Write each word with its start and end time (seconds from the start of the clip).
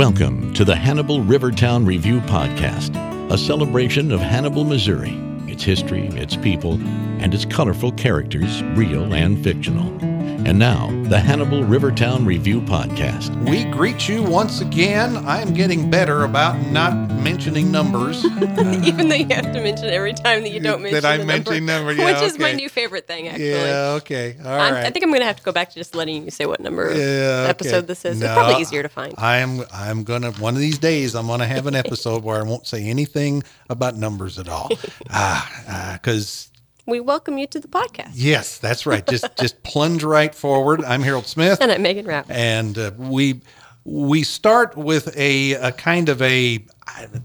Welcome 0.00 0.54
to 0.54 0.64
the 0.64 0.74
Hannibal 0.74 1.20
Rivertown 1.20 1.84
Review 1.84 2.20
Podcast, 2.22 2.96
a 3.30 3.36
celebration 3.36 4.10
of 4.12 4.18
Hannibal, 4.18 4.64
Missouri, 4.64 5.14
its 5.46 5.62
history, 5.62 6.06
its 6.06 6.36
people, 6.36 6.80
and 7.20 7.34
its 7.34 7.44
colorful 7.44 7.92
characters, 7.92 8.62
real 8.62 9.12
and 9.12 9.44
fictional. 9.44 10.09
And 10.46 10.58
now, 10.58 10.86
the 11.08 11.18
Hannibal 11.20 11.64
Rivertown 11.64 12.24
Review 12.24 12.60
Podcast. 12.62 13.30
We 13.48 13.64
greet 13.70 14.08
you 14.08 14.22
once 14.22 14.60
again. 14.60 15.16
I 15.18 15.40
am 15.40 15.52
getting 15.54 15.90
better 15.90 16.24
about 16.24 16.58
not 16.68 16.92
mentioning 17.10 17.70
numbers. 17.70 18.24
Even 18.24 19.08
though 19.08 19.14
you 19.16 19.26
have 19.34 19.52
to 19.52 19.60
mention 19.60 19.86
every 19.90 20.12
time 20.14 20.42
that 20.42 20.48
you 20.50 20.58
don't 20.60 20.82
mention 20.82 21.00
That 21.02 21.20
I 21.20 21.22
mention 21.22 21.66
number, 21.66 21.90
number, 21.90 22.02
yeah, 22.02 22.12
which 22.20 22.22
is 22.22 22.38
my 22.38 22.52
new 22.52 22.68
favorite 22.68 23.06
thing, 23.06 23.28
actually. 23.28 23.50
yeah, 23.50 23.96
okay. 23.98 24.36
All 24.42 24.50
I'm- 24.50 24.74
right. 24.74 24.86
I 24.86 24.90
think 24.90 25.04
I'm 25.04 25.10
going 25.10 25.20
to 25.20 25.26
have 25.26 25.36
to 25.36 25.42
go 25.42 25.52
back 25.52 25.68
to 25.70 25.74
just 25.76 25.94
letting 25.94 26.24
you 26.24 26.30
say 26.30 26.46
what 26.46 26.58
number 26.60 26.88
of 26.88 26.96
Yeah, 26.96 27.02
okay. 27.42 27.50
episode 27.50 27.86
this 27.86 28.04
is. 28.04 28.18
No, 28.20 28.26
it's 28.26 28.34
probably 28.34 28.60
easier 28.62 28.82
to 28.82 28.88
find. 28.88 29.14
I'm 29.18 29.62
I'm 29.72 30.04
gonna 30.04 30.32
one 30.32 30.54
of 30.54 30.60
these 30.60 30.78
days 30.78 31.14
I'm 31.14 31.26
gonna 31.26 31.46
have 31.46 31.66
an 31.66 31.74
episode 31.84 32.24
where 32.24 32.38
I 32.40 32.42
won't 32.42 32.66
say 32.66 32.84
anything 32.86 33.42
about 33.68 33.96
numbers 33.96 34.38
at 34.38 34.48
all. 34.48 34.70
Ah, 35.10 35.98
because 36.00 36.49
we 36.90 37.00
welcome 37.00 37.38
you 37.38 37.46
to 37.46 37.60
the 37.60 37.68
podcast. 37.68 38.10
yes, 38.14 38.58
that's 38.58 38.84
right. 38.84 39.06
Just 39.06 39.24
just 39.38 39.62
plunge 39.62 40.02
right 40.04 40.34
forward. 40.34 40.84
I'm 40.84 41.02
Harold 41.02 41.26
Smith. 41.26 41.60
And 41.60 41.70
I'm 41.70 41.82
Megan 41.82 42.06
Rapp. 42.06 42.30
and 42.30 42.76
uh, 42.76 42.90
we 42.98 43.40
we 43.84 44.22
start 44.22 44.76
with 44.76 45.16
a, 45.16 45.52
a 45.52 45.72
kind 45.72 46.10
of 46.10 46.20
a 46.20 46.64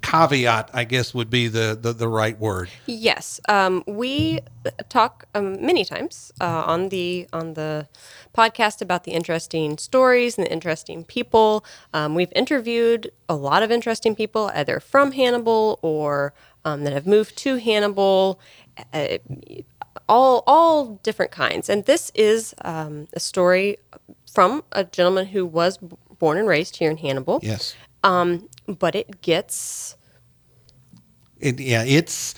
caveat, 0.01 0.69
I 0.73 0.83
guess 0.85 1.13
would 1.13 1.29
be 1.29 1.47
the, 1.47 1.77
the, 1.79 1.91
the 1.91 2.07
right 2.07 2.39
word. 2.39 2.69
Yes, 2.85 3.41
um, 3.49 3.83
we 3.87 4.39
talk 4.89 5.25
um, 5.35 5.63
many 5.65 5.83
times 5.83 6.31
uh, 6.39 6.63
on 6.65 6.89
the 6.89 7.27
on 7.33 7.53
the 7.53 7.87
podcast 8.33 8.81
about 8.81 9.03
the 9.03 9.11
interesting 9.11 9.77
stories 9.77 10.37
and 10.37 10.45
the 10.45 10.51
interesting 10.51 11.03
people. 11.03 11.65
Um, 11.93 12.15
we've 12.15 12.31
interviewed 12.35 13.11
a 13.27 13.35
lot 13.35 13.63
of 13.63 13.71
interesting 13.71 14.15
people, 14.15 14.51
either 14.53 14.79
from 14.79 15.11
Hannibal 15.11 15.79
or 15.81 16.33
um, 16.65 16.85
that 16.85 16.93
have 16.93 17.07
moved 17.07 17.37
to 17.39 17.57
Hannibal. 17.57 18.39
Uh, 18.93 19.19
all 20.09 20.43
all 20.47 20.99
different 21.03 21.31
kinds, 21.31 21.69
and 21.69 21.85
this 21.85 22.11
is 22.15 22.55
um, 22.65 23.07
a 23.13 23.21
story 23.21 23.77
from 24.31 24.63
a 24.73 24.83
gentleman 24.85 25.27
who 25.27 25.45
was 25.45 25.77
b- 25.79 25.97
born 26.19 26.37
and 26.37 26.47
raised 26.47 26.77
here 26.77 26.91
in 26.91 26.97
Hannibal. 26.97 27.39
Yes. 27.43 27.75
But 28.67 28.95
it 28.95 29.21
gets 29.21 29.95
It, 31.39 31.59
yeah, 31.59 31.83
it's 31.85 32.35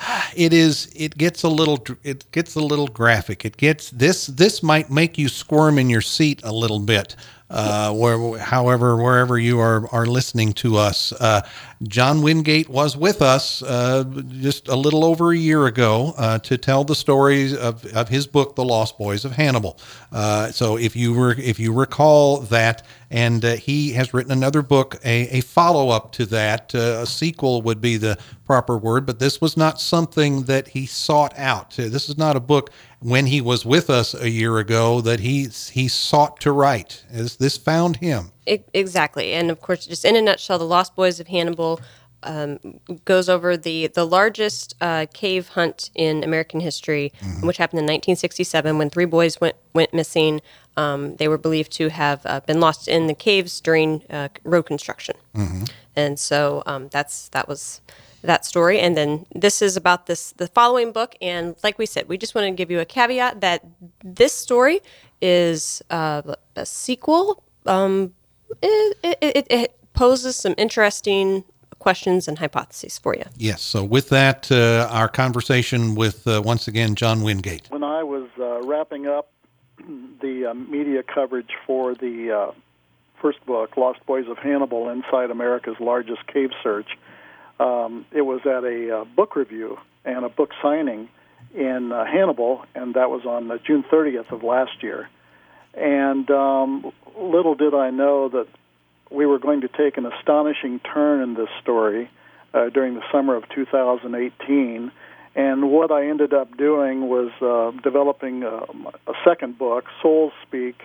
it 0.36 0.52
is 0.52 0.92
it 0.96 1.18
gets 1.18 1.42
a 1.44 1.48
little 1.48 1.78
it 2.04 2.30
gets 2.32 2.56
a 2.56 2.60
little 2.60 2.88
graphic. 2.88 3.44
It 3.44 3.56
gets 3.58 3.90
this 3.90 4.28
this 4.28 4.62
might 4.62 4.90
make 4.90 5.18
you 5.18 5.28
squirm 5.28 5.78
in 5.78 5.90
your 5.90 6.02
seat 6.02 6.40
a 6.44 6.52
little 6.52 6.80
bit. 6.80 7.16
Uh, 7.52 7.92
where, 7.92 8.38
however, 8.38 8.96
wherever 8.96 9.38
you 9.38 9.60
are 9.60 9.86
are 9.92 10.06
listening 10.06 10.54
to 10.54 10.78
us, 10.78 11.12
uh, 11.12 11.42
John 11.82 12.22
Wingate 12.22 12.70
was 12.70 12.96
with 12.96 13.20
us 13.20 13.62
uh, 13.62 14.04
just 14.40 14.68
a 14.68 14.74
little 14.76 15.04
over 15.04 15.32
a 15.32 15.36
year 15.36 15.66
ago 15.66 16.14
uh, 16.16 16.38
to 16.38 16.56
tell 16.56 16.82
the 16.82 16.94
stories 16.94 17.54
of, 17.54 17.84
of 17.94 18.08
his 18.08 18.26
book, 18.26 18.56
The 18.56 18.64
Lost 18.64 18.96
Boys 18.96 19.26
of 19.26 19.32
Hannibal. 19.32 19.78
Uh, 20.10 20.50
so 20.50 20.78
if 20.78 20.96
you 20.96 21.12
were 21.12 21.32
if 21.32 21.60
you 21.60 21.74
recall 21.74 22.38
that, 22.42 22.86
and 23.10 23.44
uh, 23.44 23.56
he 23.56 23.92
has 23.92 24.14
written 24.14 24.32
another 24.32 24.62
book, 24.62 24.98
a, 25.04 25.28
a 25.28 25.40
follow 25.42 25.90
up 25.90 26.12
to 26.12 26.24
that, 26.26 26.72
a 26.72 27.04
sequel 27.06 27.60
would 27.60 27.82
be 27.82 27.98
the 27.98 28.16
proper 28.46 28.78
word, 28.78 29.04
but 29.04 29.18
this 29.18 29.40
was 29.42 29.58
not 29.58 29.78
something 29.78 30.44
that 30.44 30.68
he 30.68 30.86
sought 30.86 31.38
out. 31.38 31.72
This 31.76 32.08
is 32.08 32.16
not 32.16 32.34
a 32.34 32.40
book 32.40 32.70
when 33.02 33.26
he 33.26 33.40
was 33.40 33.64
with 33.66 33.90
us 33.90 34.14
a 34.14 34.30
year 34.30 34.58
ago 34.58 35.00
that 35.00 35.20
he 35.20 35.48
he 35.72 35.88
sought 35.88 36.40
to 36.40 36.52
write. 36.52 37.04
This, 37.10 37.36
this 37.36 37.56
found 37.56 37.96
him. 37.96 38.32
E- 38.46 38.58
Exactly, 38.72 39.32
and 39.32 39.50
of 39.50 39.60
course, 39.60 39.86
just 39.86 40.04
in 40.04 40.16
a 40.16 40.22
nutshell, 40.22 40.58
the 40.58 40.64
Lost 40.64 40.94
Boys 40.96 41.20
of 41.20 41.26
Hannibal 41.28 41.80
um, 42.24 42.58
goes 43.04 43.28
over 43.28 43.56
the 43.56 43.88
the 43.88 44.06
largest 44.06 44.74
uh, 44.80 45.06
cave 45.12 45.48
hunt 45.48 45.90
in 45.94 46.22
American 46.22 46.60
history, 46.60 47.12
which 47.42 47.56
happened 47.56 47.80
in 47.80 47.84
1967 47.86 48.78
when 48.78 48.90
three 48.90 49.04
boys 49.06 49.40
went 49.40 49.56
went 49.74 49.92
missing. 49.92 50.40
Um, 50.76 51.16
they 51.16 51.28
were 51.28 51.36
believed 51.38 51.72
to 51.72 51.90
have 51.90 52.22
uh, 52.24 52.40
been 52.40 52.58
lost 52.60 52.88
in 52.88 53.06
the 53.06 53.14
caves 53.14 53.60
during 53.60 54.02
uh, 54.08 54.28
road 54.44 54.62
construction, 54.62 55.16
and 55.96 56.18
so 56.18 56.62
um, 56.66 56.88
that's 56.88 57.28
that 57.30 57.46
was 57.48 57.80
that 58.22 58.44
story. 58.44 58.80
And 58.80 58.96
then 58.96 59.26
this 59.34 59.62
is 59.62 59.76
about 59.76 60.06
this 60.06 60.32
the 60.32 60.48
following 60.48 60.92
book, 60.92 61.14
and 61.20 61.56
like 61.62 61.78
we 61.78 61.86
said, 61.86 62.08
we 62.08 62.18
just 62.18 62.34
want 62.34 62.46
to 62.46 62.50
give 62.52 62.70
you 62.70 62.80
a 62.80 62.84
caveat 62.84 63.40
that 63.40 63.64
this 64.04 64.34
story 64.34 64.80
is 65.20 65.82
uh, 65.90 66.22
a 66.56 66.66
sequel 66.66 67.42
um, 67.66 68.12
it, 68.62 68.98
it, 69.02 69.18
it, 69.20 69.46
it 69.50 69.78
poses 69.94 70.36
some 70.36 70.54
interesting 70.58 71.44
questions 71.78 72.28
and 72.28 72.38
hypotheses 72.38 72.98
for 72.98 73.14
you. 73.14 73.24
Yes. 73.36 73.62
So 73.62 73.82
with 73.82 74.08
that, 74.10 74.50
uh, 74.52 74.88
our 74.90 75.08
conversation 75.08 75.94
with 75.94 76.26
uh, 76.26 76.42
once 76.44 76.68
again 76.68 76.94
John 76.94 77.22
Wingate. 77.22 77.68
when 77.70 77.82
I 77.82 78.02
was 78.02 78.28
uh, 78.38 78.62
wrapping 78.62 79.06
up 79.06 79.30
the 79.78 80.50
uh, 80.50 80.54
media 80.54 81.02
coverage 81.02 81.50
for 81.66 81.94
the 81.94 82.30
uh, 82.30 82.52
first 83.20 83.44
book, 83.46 83.76
Lost 83.76 84.04
Boys 84.06 84.28
of 84.28 84.38
Hannibal 84.38 84.88
Inside 84.90 85.30
America's 85.30 85.76
Largest 85.80 86.26
Cave 86.26 86.50
Search, 86.62 86.98
um, 87.60 88.06
it 88.12 88.22
was 88.22 88.40
at 88.44 88.64
a 88.64 89.00
uh, 89.00 89.04
book 89.04 89.36
review 89.36 89.78
and 90.04 90.24
a 90.24 90.28
book 90.28 90.50
signing 90.62 91.08
in 91.54 91.92
uh, 91.92 92.04
Hannibal, 92.04 92.64
and 92.74 92.94
that 92.94 93.10
was 93.10 93.24
on 93.26 93.50
uh, 93.50 93.58
June 93.66 93.84
30th 93.90 94.32
of 94.32 94.42
last 94.42 94.82
year. 94.82 95.08
And 95.74 96.30
um, 96.30 96.92
little 97.18 97.54
did 97.54 97.74
I 97.74 97.90
know 97.90 98.28
that 98.28 98.46
we 99.10 99.26
were 99.26 99.38
going 99.38 99.60
to 99.62 99.68
take 99.68 99.96
an 99.96 100.06
astonishing 100.06 100.80
turn 100.80 101.22
in 101.22 101.34
this 101.34 101.48
story 101.60 102.10
uh, 102.54 102.70
during 102.70 102.94
the 102.94 103.02
summer 103.12 103.34
of 103.36 103.44
2018. 103.54 104.92
And 105.34 105.70
what 105.70 105.90
I 105.90 106.08
ended 106.08 106.34
up 106.34 106.56
doing 106.56 107.08
was 107.08 107.30
uh, 107.40 107.78
developing 107.82 108.42
a, 108.42 108.64
a 109.06 109.14
second 109.24 109.58
book, 109.58 109.84
Souls 110.02 110.32
Speak 110.46 110.76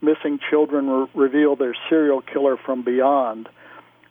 Missing 0.00 0.38
Children 0.50 0.88
Re- 0.88 1.06
Reveal 1.14 1.56
Their 1.56 1.74
Serial 1.88 2.20
Killer 2.20 2.56
from 2.56 2.82
Beyond. 2.82 3.48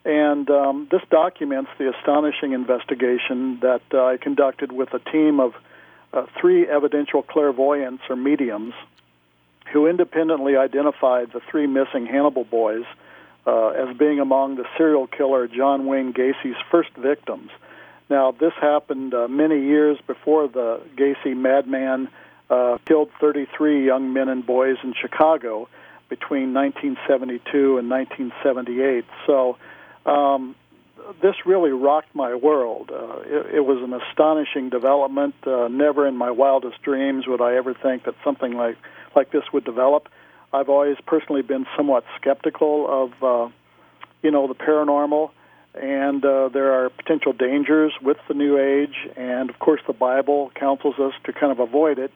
And 0.08 0.50
um, 0.50 0.88
this 0.90 1.02
documents 1.10 1.70
the 1.78 1.94
astonishing 1.94 2.54
investigation 2.54 3.60
that 3.60 3.82
uh, 3.94 4.06
I 4.06 4.16
conducted 4.16 4.72
with 4.72 4.94
a 4.94 5.00
team 5.00 5.42
of 5.42 5.54
uh, 6.14 6.28
three 6.40 6.66
evidential 6.66 7.22
clairvoyants 7.22 8.04
or 8.10 8.16
mediums 8.16 8.74
who 9.74 9.86
independently 9.86 10.56
identified 10.56 11.34
the 11.34 11.42
three 11.52 11.68
missing 11.68 12.06
Hannibal 12.06 12.46
boys 12.46 12.86
uh, 13.46 13.68
as 13.72 13.98
being 13.98 14.22
among 14.22 14.56
the 14.56 14.64
serial 14.78 15.08
killer 15.08 15.46
John 15.46 15.86
Wayne 15.86 16.14
Gacy's 16.14 16.56
first 16.72 16.92
victims. 16.96 17.50
Now, 18.10 18.32
this 18.32 18.54
happened 18.62 19.14
uh, 19.14 19.28
many 19.28 19.62
years 19.62 19.98
before 20.08 20.48
the 20.48 20.80
Gacy 20.96 21.36
madman 21.36 22.08
uh, 22.50 22.78
killed 22.86 23.10
33 23.20 23.86
young 23.86 24.14
men 24.14 24.30
and 24.30 24.46
boys 24.46 24.78
in 24.86 24.94
Chicago 24.94 25.68
between 26.08 26.54
1972 26.54 27.78
and 27.78 27.90
1978. 27.90 29.04
So, 29.26 29.58
um, 30.08 30.56
this 31.22 31.36
really 31.46 31.72
rocked 31.72 32.14
my 32.16 32.36
world. 32.36 32.92
Uh, 32.92 33.20
it, 33.26 33.56
it 33.56 33.66
was 33.66 33.82
an 33.84 33.94
astonishing 33.94 34.70
development. 34.70 35.36
Uh, 35.46 35.68
never 35.68 36.08
in 36.08 36.16
my 36.16 36.32
wildest 36.32 36.82
dreams 36.82 37.28
would 37.28 37.42
I 37.42 37.56
ever 37.56 37.74
think 37.74 38.04
that 38.06 38.16
something 38.24 38.54
like 38.54 38.78
like 39.16 39.32
this 39.32 39.44
would 39.52 39.66
develop. 39.66 40.10
I've 40.54 40.70
always 40.70 40.98
personally 41.06 41.42
been 41.42 41.66
somewhat 41.76 42.06
skeptical 42.20 42.86
of, 42.88 43.24
uh, 43.24 43.52
you 44.22 44.32
know, 44.32 44.48
the 44.48 44.56
paranormal, 44.56 45.32
and 45.74 46.24
uh, 46.24 46.50
there 46.50 46.72
are 46.74 46.90
potential 46.90 47.34
dangers 47.34 47.94
with 48.02 48.18
the 48.28 48.34
New 48.34 48.58
Age, 48.58 48.96
and 49.16 49.50
of 49.50 49.60
course 49.60 49.82
the 49.88 49.94
Bible 49.94 50.52
counsels 50.56 51.00
us 51.00 51.14
to 51.26 51.34
kind 51.34 51.52
of 51.52 51.60
avoid 51.60 52.00
it, 52.00 52.12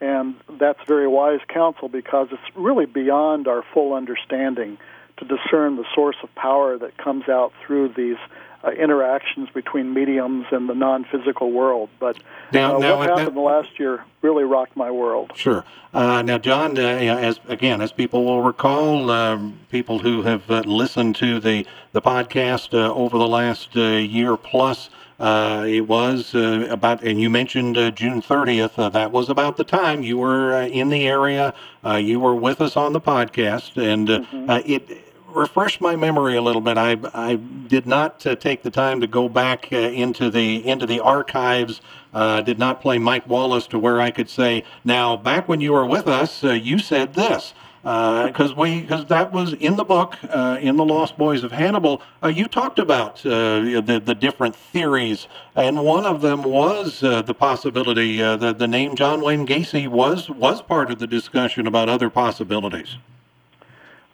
and 0.00 0.34
that's 0.58 0.80
very 0.86 1.06
wise 1.06 1.40
counsel 1.48 1.88
because 1.88 2.28
it's 2.32 2.56
really 2.56 2.86
beyond 2.86 3.48
our 3.48 3.62
full 3.72 3.94
understanding 3.94 4.76
to 5.20 5.24
discern 5.24 5.76
the 5.76 5.84
source 5.94 6.16
of 6.22 6.34
power 6.34 6.76
that 6.78 6.96
comes 6.98 7.28
out 7.28 7.52
through 7.64 7.90
these 7.96 8.16
uh, 8.62 8.70
interactions 8.72 9.48
between 9.54 9.94
mediums 9.94 10.46
and 10.50 10.68
the 10.68 10.74
non-physical 10.74 11.50
world. 11.50 11.88
But 11.98 12.18
Now- 12.52 12.76
uh, 12.76 12.78
now, 12.78 12.98
what 12.98 13.10
uh, 13.10 13.16
happened 13.16 13.36
last 13.36 13.78
year 13.78 14.04
really 14.22 14.44
rocked 14.44 14.76
my 14.76 14.90
world. 14.90 15.32
Sure. 15.34 15.64
Uh, 15.94 16.20
now, 16.22 16.36
John, 16.38 16.76
uh, 16.78 16.82
as 16.82 17.40
again, 17.48 17.80
as 17.80 17.90
people 17.92 18.24
will 18.24 18.42
recall, 18.42 19.10
um, 19.10 19.58
people 19.70 19.98
who 20.00 20.22
have 20.22 20.50
uh, 20.50 20.60
listened 20.66 21.16
to 21.16 21.40
the 21.40 21.66
the 21.92 22.02
podcast 22.02 22.74
uh, 22.74 22.92
over 22.92 23.16
the 23.18 23.26
last 23.26 23.76
uh, 23.76 23.80
year 23.80 24.36
plus, 24.36 24.90
uh, 25.18 25.64
it 25.66 25.82
was 25.88 26.34
uh, 26.34 26.66
about, 26.70 27.02
and 27.02 27.20
you 27.20 27.28
mentioned 27.28 27.76
uh, 27.76 27.90
June 27.90 28.22
30th. 28.22 28.78
Uh, 28.78 28.88
that 28.90 29.10
was 29.10 29.28
about 29.28 29.56
the 29.56 29.64
time 29.64 30.02
you 30.02 30.16
were 30.18 30.52
uh, 30.54 30.66
in 30.66 30.90
the 30.90 31.06
area. 31.08 31.52
Uh, 31.84 31.96
you 31.96 32.20
were 32.20 32.34
with 32.34 32.60
us 32.60 32.76
on 32.76 32.92
the 32.92 33.00
podcast, 33.00 33.76
and 33.82 34.08
uh, 34.10 34.22
uh, 34.52 34.62
it 34.64 35.09
refresh 35.34 35.80
my 35.80 35.96
memory 35.96 36.36
a 36.36 36.42
little 36.42 36.60
bit. 36.60 36.78
I 36.78 36.96
I 37.14 37.36
did 37.36 37.86
not 37.86 38.26
uh, 38.26 38.34
take 38.36 38.62
the 38.62 38.70
time 38.70 39.00
to 39.00 39.06
go 39.06 39.28
back 39.28 39.68
uh, 39.72 39.76
into 39.76 40.30
the 40.30 40.66
into 40.66 40.86
the 40.86 41.00
archives. 41.00 41.80
Uh, 42.12 42.40
did 42.40 42.58
not 42.58 42.80
play 42.80 42.98
Mike 42.98 43.28
Wallace 43.28 43.66
to 43.68 43.78
where 43.78 44.00
I 44.00 44.10
could 44.10 44.28
say, 44.28 44.64
now 44.84 45.16
back 45.16 45.48
when 45.48 45.60
you 45.60 45.72
were 45.72 45.86
with 45.86 46.08
us, 46.08 46.42
uh, 46.42 46.50
you 46.52 46.78
said 46.80 47.14
this. 47.14 47.54
because 47.82 48.54
we 48.54 48.80
because 48.82 49.06
that 49.06 49.32
was 49.32 49.54
in 49.54 49.76
the 49.76 49.84
book 49.84 50.16
uh, 50.28 50.58
in 50.60 50.76
the 50.76 50.84
Lost 50.84 51.16
Boys 51.16 51.44
of 51.44 51.52
Hannibal. 51.52 52.02
Uh, 52.22 52.28
you 52.28 52.46
talked 52.46 52.78
about 52.78 53.24
uh, 53.24 53.60
the 53.80 54.02
the 54.04 54.14
different 54.14 54.54
theories, 54.54 55.28
and 55.56 55.82
one 55.84 56.04
of 56.04 56.20
them 56.20 56.42
was 56.42 57.02
uh, 57.02 57.22
the 57.22 57.34
possibility 57.34 58.22
uh, 58.22 58.36
that 58.36 58.58
the 58.58 58.68
name 58.68 58.96
John 58.96 59.22
Wayne 59.22 59.46
Gacy 59.46 59.88
was 59.88 60.28
was 60.28 60.60
part 60.62 60.90
of 60.90 60.98
the 60.98 61.06
discussion 61.06 61.66
about 61.66 61.88
other 61.88 62.10
possibilities. 62.10 62.96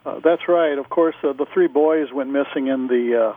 Uh, 0.07 0.19
that's 0.23 0.47
right. 0.47 0.77
Of 0.77 0.89
course, 0.89 1.15
the 1.21 1.45
three 1.53 1.67
boys 1.67 2.13
went 2.13 2.29
missing 2.29 2.67
in 2.67 2.87
the 2.87 3.35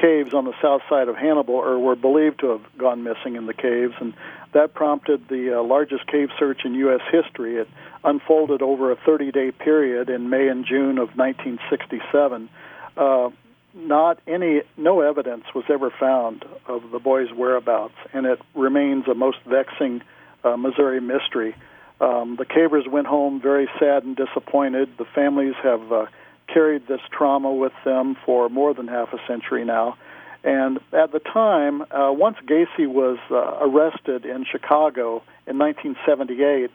caves 0.00 0.32
on 0.32 0.44
the 0.44 0.54
south 0.62 0.82
side 0.88 1.08
of 1.08 1.16
Hannibal, 1.16 1.54
or 1.54 1.78
were 1.78 1.96
believed 1.96 2.40
to 2.40 2.50
have 2.50 2.78
gone 2.78 3.02
missing 3.02 3.36
in 3.36 3.46
the 3.46 3.54
caves, 3.54 3.94
and 4.00 4.14
that 4.52 4.72
prompted 4.74 5.28
the 5.28 5.58
uh, 5.58 5.62
largest 5.62 6.06
cave 6.06 6.28
search 6.38 6.64
in 6.64 6.74
U.S. 6.74 7.00
history. 7.10 7.56
It 7.56 7.68
unfolded 8.04 8.62
over 8.62 8.92
a 8.92 8.96
30 8.96 9.32
day 9.32 9.50
period 9.50 10.08
in 10.08 10.30
May 10.30 10.48
and 10.48 10.64
June 10.64 10.98
of 10.98 11.16
1967. 11.16 12.48
Uh, 12.96 13.30
not 13.74 14.20
any, 14.26 14.62
no 14.76 15.00
evidence 15.00 15.44
was 15.54 15.64
ever 15.68 15.90
found 15.90 16.44
of 16.66 16.90
the 16.90 16.98
boys' 16.98 17.32
whereabouts, 17.34 17.94
and 18.14 18.24
it 18.24 18.40
remains 18.54 19.06
a 19.08 19.14
most 19.14 19.38
vexing 19.44 20.02
uh, 20.44 20.56
Missouri 20.56 21.00
mystery. 21.00 21.54
Um, 22.00 22.36
the 22.36 22.44
cavers 22.44 22.86
went 22.86 23.06
home 23.06 23.40
very 23.40 23.68
sad 23.78 24.04
and 24.04 24.16
disappointed. 24.16 24.90
The 24.98 25.06
families 25.14 25.54
have 25.62 25.92
uh, 25.92 26.06
carried 26.52 26.86
this 26.86 27.00
trauma 27.10 27.52
with 27.52 27.72
them 27.84 28.16
for 28.24 28.48
more 28.48 28.74
than 28.74 28.86
half 28.88 29.12
a 29.12 29.18
century 29.26 29.64
now. 29.64 29.96
And 30.44 30.78
at 30.92 31.10
the 31.12 31.18
time, 31.18 31.82
uh, 31.82 32.12
once 32.12 32.36
Gacy 32.46 32.86
was 32.86 33.18
uh, 33.30 33.58
arrested 33.60 34.24
in 34.24 34.44
Chicago 34.44 35.22
in 35.46 35.58
1978, 35.58 36.70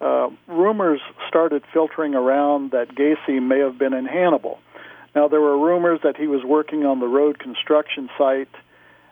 uh, 0.00 0.30
rumors 0.48 1.00
started 1.28 1.62
filtering 1.72 2.14
around 2.14 2.72
that 2.72 2.88
Gacy 2.88 3.40
may 3.40 3.60
have 3.60 3.78
been 3.78 3.92
in 3.92 4.06
Hannibal. 4.06 4.58
Now, 5.14 5.28
there 5.28 5.40
were 5.40 5.56
rumors 5.56 6.00
that 6.02 6.16
he 6.16 6.26
was 6.26 6.42
working 6.42 6.84
on 6.84 6.98
the 6.98 7.06
road 7.06 7.38
construction 7.38 8.08
site, 8.18 8.48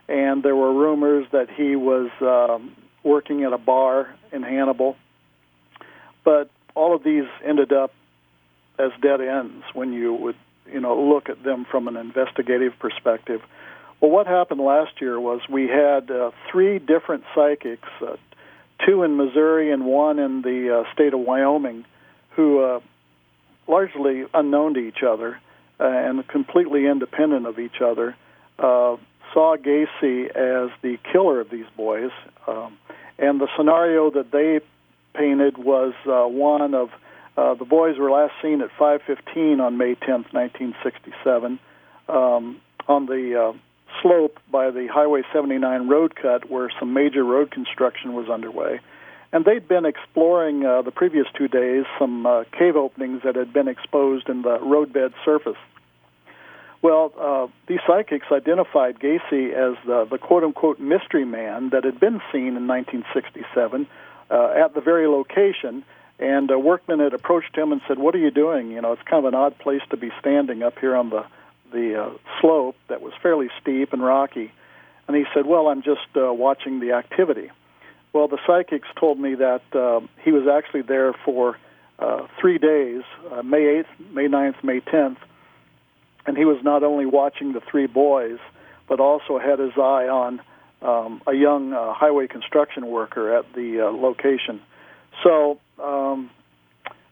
and 0.09 0.43
there 0.43 0.55
were 0.55 0.73
rumors 0.73 1.27
that 1.31 1.49
he 1.49 1.75
was 1.77 2.09
um, 2.21 2.75
working 3.03 3.43
at 3.43 3.53
a 3.53 3.57
bar 3.57 4.13
in 4.33 4.43
Hannibal. 4.43 4.97
But 6.23 6.49
all 6.75 6.95
of 6.95 7.03
these 7.03 7.25
ended 7.43 7.73
up 7.73 7.93
as 8.79 8.91
dead 9.01 9.21
ends 9.21 9.63
when 9.73 9.93
you 9.93 10.13
would, 10.13 10.35
you 10.71 10.79
know, 10.79 10.99
look 10.99 11.29
at 11.29 11.43
them 11.43 11.65
from 11.69 11.87
an 11.87 11.97
investigative 11.97 12.73
perspective. 12.79 13.41
Well, 13.99 14.11
what 14.11 14.27
happened 14.27 14.61
last 14.61 15.01
year 15.01 15.19
was 15.19 15.41
we 15.49 15.67
had 15.67 16.09
uh, 16.09 16.31
three 16.51 16.79
different 16.79 17.23
psychics, 17.35 17.87
uh, 18.01 18.15
two 18.85 19.03
in 19.03 19.17
Missouri 19.17 19.71
and 19.71 19.85
one 19.85 20.17
in 20.17 20.41
the 20.41 20.79
uh, 20.79 20.93
state 20.93 21.13
of 21.13 21.19
Wyoming, 21.19 21.85
who, 22.31 22.63
uh, 22.63 22.79
largely 23.67 24.25
unknown 24.33 24.73
to 24.73 24.79
each 24.79 25.03
other 25.07 25.39
uh, 25.79 25.83
and 25.83 26.27
completely 26.27 26.87
independent 26.87 27.45
of 27.45 27.59
each 27.59 27.81
other, 27.81 28.15
uh, 28.57 28.97
saw 29.33 29.55
Gacy 29.55 30.27
as 30.27 30.71
the 30.81 30.97
killer 31.11 31.39
of 31.39 31.49
these 31.49 31.67
boys. 31.77 32.11
Um, 32.47 32.77
and 33.19 33.39
the 33.39 33.47
scenario 33.55 34.09
that 34.11 34.31
they 34.31 34.61
painted 35.13 35.57
was 35.57 35.93
uh, 36.05 36.27
one 36.27 36.73
of 36.73 36.89
uh, 37.37 37.53
the 37.55 37.65
boys 37.65 37.97
were 37.97 38.11
last 38.11 38.33
seen 38.41 38.61
at 38.61 38.69
5:15 38.77 39.61
on 39.61 39.77
May 39.77 39.95
10th, 39.95 40.33
1967, 40.33 41.59
um, 42.09 42.61
on 42.87 43.05
the 43.05 43.39
uh, 43.39 43.57
slope 44.01 44.39
by 44.51 44.71
the 44.71 44.87
Highway 44.87 45.21
79 45.33 45.87
road 45.87 46.15
cut 46.15 46.49
where 46.49 46.69
some 46.79 46.93
major 46.93 47.23
road 47.23 47.51
construction 47.51 48.13
was 48.13 48.29
underway. 48.29 48.79
And 49.33 49.45
they'd 49.45 49.65
been 49.65 49.85
exploring 49.85 50.65
uh, 50.65 50.81
the 50.81 50.91
previous 50.91 51.25
two 51.37 51.47
days 51.47 51.85
some 51.97 52.25
uh, 52.25 52.43
cave 52.57 52.75
openings 52.75 53.21
that 53.23 53.35
had 53.35 53.53
been 53.53 53.69
exposed 53.69 54.27
in 54.27 54.41
the 54.41 54.59
roadbed 54.59 55.13
surface. 55.23 55.57
Well, 56.81 57.13
uh, 57.17 57.47
these 57.67 57.79
psychics 57.87 58.25
identified 58.31 58.99
Gacy 58.99 59.53
as 59.53 59.77
the, 59.85 60.05
the 60.09 60.17
quote 60.17 60.43
unquote 60.43 60.79
mystery 60.79 61.25
man 61.25 61.69
that 61.69 61.85
had 61.85 61.99
been 61.99 62.19
seen 62.31 62.57
in 62.57 62.67
1967 62.67 63.87
uh, 64.31 64.53
at 64.63 64.73
the 64.73 64.81
very 64.81 65.07
location. 65.07 65.83
And 66.19 66.49
a 66.51 66.59
workman 66.59 66.99
had 66.99 67.13
approached 67.13 67.55
him 67.55 67.71
and 67.71 67.81
said, 67.87 67.97
What 67.97 68.15
are 68.15 68.19
you 68.19 68.31
doing? 68.31 68.71
You 68.71 68.81
know, 68.81 68.93
it's 68.93 69.01
kind 69.03 69.25
of 69.25 69.33
an 69.33 69.35
odd 69.35 69.57
place 69.57 69.81
to 69.89 69.97
be 69.97 70.11
standing 70.19 70.63
up 70.63 70.79
here 70.79 70.95
on 70.95 71.09
the 71.09 71.25
the 71.71 72.03
uh, 72.03 72.09
slope 72.39 72.75
that 72.89 73.01
was 73.01 73.13
fairly 73.21 73.49
steep 73.61 73.93
and 73.93 74.03
rocky. 74.03 74.51
And 75.07 75.15
he 75.15 75.23
said, 75.33 75.45
Well, 75.45 75.67
I'm 75.67 75.81
just 75.81 76.07
uh, 76.15 76.31
watching 76.33 76.79
the 76.79 76.93
activity. 76.93 77.49
Well, 78.13 78.27
the 78.27 78.39
psychics 78.45 78.87
told 78.99 79.19
me 79.19 79.35
that 79.35 79.61
uh, 79.73 80.01
he 80.23 80.31
was 80.31 80.47
actually 80.47 80.81
there 80.81 81.13
for 81.25 81.57
uh, 81.97 82.27
three 82.39 82.57
days 82.57 83.03
uh, 83.31 83.41
May 83.41 83.83
8th, 83.83 84.13
May 84.13 84.27
9th, 84.27 84.63
May 84.63 84.81
10th. 84.81 85.17
And 86.25 86.37
he 86.37 86.45
was 86.45 86.61
not 86.63 86.83
only 86.83 87.05
watching 87.05 87.53
the 87.53 87.61
three 87.61 87.87
boys, 87.87 88.37
but 88.87 88.99
also 88.99 89.39
had 89.39 89.59
his 89.59 89.71
eye 89.77 90.07
on 90.07 90.41
um, 90.81 91.21
a 91.27 91.33
young 91.33 91.73
uh, 91.73 91.93
highway 91.93 92.27
construction 92.27 92.87
worker 92.87 93.35
at 93.35 93.51
the 93.53 93.81
uh, 93.81 93.91
location. 93.91 94.61
So 95.23 95.59
um, 95.81 96.29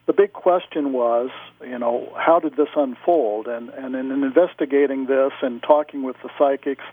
the 0.05 0.13
big 0.13 0.33
question 0.33 0.91
was, 0.91 1.29
you 1.61 1.77
know, 1.77 2.11
how 2.17 2.39
did 2.39 2.55
this 2.55 2.69
unfold? 2.75 3.47
And, 3.47 3.69
and 3.69 3.95
in 3.95 4.11
investigating 4.11 5.05
this 5.05 5.31
and 5.41 5.61
talking 5.61 6.03
with 6.03 6.15
the 6.23 6.29
psychics 6.37 6.83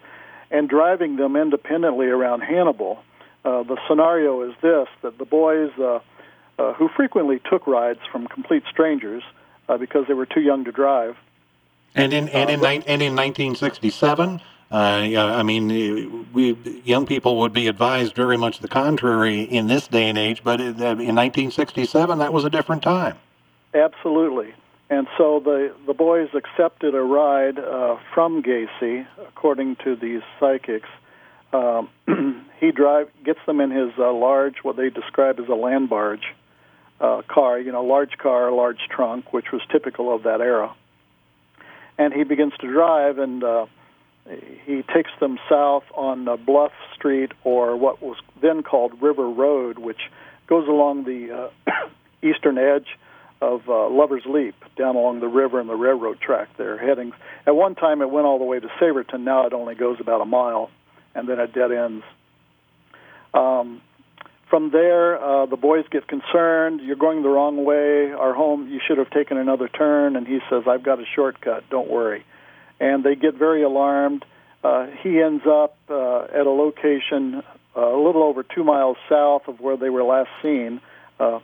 and 0.50 0.68
driving 0.68 1.16
them 1.16 1.34
independently 1.34 2.06
around 2.06 2.42
Hannibal, 2.42 2.98
uh, 3.44 3.62
the 3.62 3.78
scenario 3.88 4.42
is 4.42 4.54
this 4.60 4.88
that 5.02 5.18
the 5.18 5.24
boys, 5.24 5.70
uh, 5.78 6.00
uh, 6.58 6.72
who 6.74 6.88
frequently 6.94 7.40
took 7.50 7.66
rides 7.66 8.00
from 8.10 8.26
complete 8.26 8.64
strangers 8.70 9.22
uh, 9.68 9.78
because 9.78 10.06
they 10.08 10.14
were 10.14 10.26
too 10.26 10.40
young 10.40 10.64
to 10.64 10.72
drive. 10.72 11.16
And 11.94 12.12
in, 12.12 12.28
and 12.28 12.50
in, 12.50 12.60
uh, 12.62 12.68
and 12.68 13.02
in 13.02 13.16
1967, 13.16 14.42
uh, 14.70 14.74
I 14.74 15.42
mean, 15.42 16.26
we 16.32 16.56
young 16.84 17.06
people 17.06 17.38
would 17.38 17.52
be 17.52 17.68
advised 17.68 18.14
very 18.14 18.36
much 18.36 18.58
the 18.58 18.68
contrary 18.68 19.42
in 19.42 19.68
this 19.68 19.86
day 19.86 20.08
and 20.08 20.18
age, 20.18 20.42
but 20.42 20.60
in 20.60 20.76
1967, 20.76 22.18
that 22.18 22.32
was 22.32 22.44
a 22.44 22.50
different 22.50 22.82
time. 22.82 23.16
Absolutely. 23.74 24.54
And 24.88 25.08
so 25.18 25.40
the 25.40 25.74
the 25.86 25.94
boys 25.94 26.28
accepted 26.34 26.94
a 26.94 27.00
ride 27.00 27.58
uh, 27.58 27.96
from 28.14 28.42
Gacy, 28.42 29.06
according 29.28 29.76
to 29.84 29.96
these 29.96 30.22
psychics. 30.38 30.88
Um, 31.52 31.88
he 32.60 32.70
drive 32.72 33.08
gets 33.24 33.40
them 33.46 33.60
in 33.60 33.70
his 33.70 33.92
uh, 33.98 34.12
large, 34.12 34.56
what 34.62 34.76
they 34.76 34.90
describe 34.90 35.40
as 35.40 35.48
a 35.48 35.54
land 35.54 35.88
barge 35.88 36.34
uh, 37.00 37.22
car. 37.28 37.58
You 37.58 37.72
know, 37.72 37.84
large 37.84 38.16
car, 38.18 38.52
large 38.52 38.80
trunk, 38.88 39.32
which 39.32 39.52
was 39.52 39.60
typical 39.70 40.14
of 40.14 40.22
that 40.24 40.40
era. 40.40 40.74
And 41.98 42.12
he 42.12 42.24
begins 42.24 42.52
to 42.60 42.70
drive, 42.70 43.18
and 43.18 43.42
uh, 43.42 43.66
he 44.64 44.82
takes 44.94 45.10
them 45.20 45.38
south 45.48 45.84
on 45.94 46.24
Bluff 46.44 46.72
Street, 46.94 47.32
or 47.44 47.76
what 47.76 48.02
was 48.02 48.16
then 48.40 48.62
called 48.62 49.00
River 49.00 49.28
Road, 49.28 49.78
which 49.78 50.00
goes 50.46 50.66
along 50.68 51.04
the 51.04 51.50
uh, 51.66 51.72
eastern 52.22 52.58
edge 52.58 52.86
of 53.40 53.68
uh, 53.68 53.88
Lover's 53.88 54.24
Leap 54.26 54.54
down 54.76 54.96
along 54.96 55.20
the 55.20 55.28
river 55.28 55.60
and 55.60 55.68
the 55.68 55.74
railroad 55.74 56.20
track 56.20 56.48
there. 56.56 56.78
Heading 56.78 57.12
at 57.46 57.54
one 57.54 57.74
time 57.74 58.00
it 58.00 58.10
went 58.10 58.26
all 58.26 58.38
the 58.38 58.44
way 58.44 58.58
to 58.58 58.68
Saverton. 58.80 59.24
Now 59.24 59.46
it 59.46 59.52
only 59.52 59.74
goes 59.74 59.98
about 60.00 60.20
a 60.20 60.24
mile, 60.24 60.70
and 61.14 61.28
then 61.28 61.38
it 61.38 61.52
dead 61.52 61.72
ends. 61.72 62.04
Um, 63.34 63.82
from 64.48 64.70
there, 64.70 65.22
uh, 65.22 65.46
the 65.46 65.56
boys 65.56 65.84
get 65.90 66.06
concerned. 66.06 66.80
You're 66.80 66.96
going 66.96 67.22
the 67.22 67.28
wrong 67.28 67.64
way. 67.64 68.12
Our 68.12 68.32
home. 68.32 68.68
You 68.68 68.80
should 68.86 68.98
have 68.98 69.10
taken 69.10 69.36
another 69.36 69.68
turn. 69.68 70.16
And 70.16 70.26
he 70.26 70.38
says, 70.48 70.62
"I've 70.66 70.82
got 70.82 71.00
a 71.00 71.04
shortcut. 71.04 71.64
Don't 71.68 71.90
worry." 71.90 72.24
And 72.80 73.04
they 73.04 73.14
get 73.14 73.34
very 73.34 73.62
alarmed. 73.62 74.24
Uh, 74.62 74.86
he 75.02 75.20
ends 75.20 75.44
up 75.46 75.76
uh, 75.88 76.24
at 76.24 76.46
a 76.46 76.50
location 76.50 77.42
uh, 77.76 77.94
a 77.94 78.00
little 78.02 78.22
over 78.22 78.42
two 78.42 78.64
miles 78.64 78.96
south 79.08 79.48
of 79.48 79.60
where 79.60 79.76
they 79.76 79.90
were 79.90 80.02
last 80.02 80.30
seen, 80.42 80.80
uh, 81.20 81.40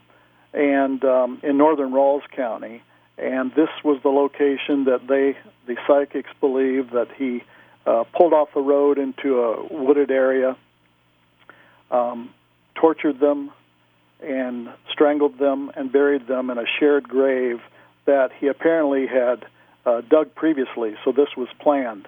and 0.54 1.04
um, 1.04 1.40
in 1.42 1.58
northern 1.58 1.92
Ralls 1.92 2.22
County. 2.34 2.82
And 3.18 3.52
this 3.54 3.68
was 3.84 4.00
the 4.02 4.08
location 4.08 4.84
that 4.84 5.06
they, 5.06 5.36
the 5.66 5.76
psychics, 5.86 6.30
believe 6.40 6.90
that 6.90 7.08
he 7.16 7.44
uh, 7.86 8.04
pulled 8.16 8.32
off 8.32 8.48
the 8.54 8.60
road 8.60 8.98
into 8.98 9.40
a 9.40 9.66
wooded 9.72 10.10
area, 10.10 10.56
um, 11.90 12.32
tortured 12.74 13.20
them, 13.20 13.50
and 14.22 14.68
strangled 14.90 15.38
them 15.38 15.70
and 15.76 15.92
buried 15.92 16.26
them 16.26 16.48
in 16.48 16.58
a 16.58 16.64
shared 16.78 17.08
grave 17.08 17.60
that 18.06 18.30
he 18.38 18.46
apparently 18.46 19.06
had 19.06 19.44
uh, 19.84 20.00
dug 20.02 20.34
previously, 20.34 20.94
so 21.04 21.12
this 21.12 21.28
was 21.36 21.48
planned. 21.60 22.06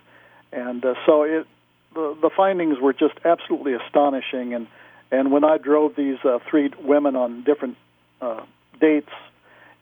And 0.53 0.85
uh, 0.85 0.95
so 1.07 1.23
it, 1.23 1.47
the, 1.95 2.17
the 2.21 2.31
findings 2.37 2.79
were 2.81 2.93
just 2.93 3.15
absolutely 3.25 3.75
astonishing. 3.75 4.55
And, 4.55 4.67
and 5.11 5.33
when 5.33 5.45
I 5.45 5.59
drove 5.59 5.97
these 5.97 6.19
uh, 6.25 6.39
three 6.49 6.71
women 6.83 7.17
on 7.17 7.45
different 7.45 7.77
uh, 8.21 8.45
dates 8.81 9.13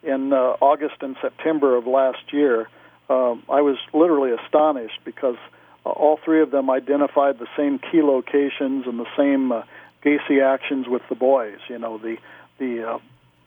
in 0.02 0.32
uh, 0.32 0.56
August 0.60 0.96
and 1.00 1.16
September 1.20 1.76
of 1.76 1.86
last 1.86 2.32
year, 2.32 2.68
um, 3.08 3.42
I 3.48 3.60
was 3.60 3.76
literally 3.92 4.32
astonished 4.32 5.00
because 5.04 5.36
uh, 5.84 5.90
all 5.90 6.18
three 6.24 6.40
of 6.40 6.50
them 6.50 6.70
identified 6.70 7.38
the 7.38 7.48
same 7.56 7.78
key 7.78 8.02
locations 8.02 8.86
and 8.86 8.98
the 8.98 9.06
same 9.16 9.52
uh, 9.52 9.62
Gacy 10.04 10.42
actions 10.42 10.88
with 10.88 11.02
the 11.08 11.14
boys. 11.14 11.58
You 11.68 11.78
know, 11.78 11.98
the 11.98 12.16
the 12.58 12.94
uh, 12.94 12.98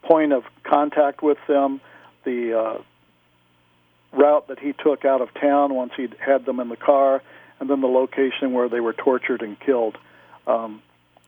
point 0.03 0.33
of 0.33 0.43
contact 0.63 1.21
with 1.21 1.37
them, 1.47 1.81
the 2.23 2.57
uh, 2.57 2.81
route 4.15 4.47
that 4.47 4.59
he 4.59 4.73
took 4.73 5.05
out 5.05 5.21
of 5.21 5.33
town 5.33 5.73
once 5.73 5.93
he'd 5.95 6.15
had 6.19 6.45
them 6.45 6.59
in 6.59 6.69
the 6.69 6.77
car, 6.77 7.21
and 7.59 7.69
then 7.69 7.81
the 7.81 7.87
location 7.87 8.53
where 8.53 8.69
they 8.69 8.79
were 8.79 8.93
tortured 8.93 9.41
and 9.41 9.59
killed. 9.59 9.97
Um, 10.47 10.81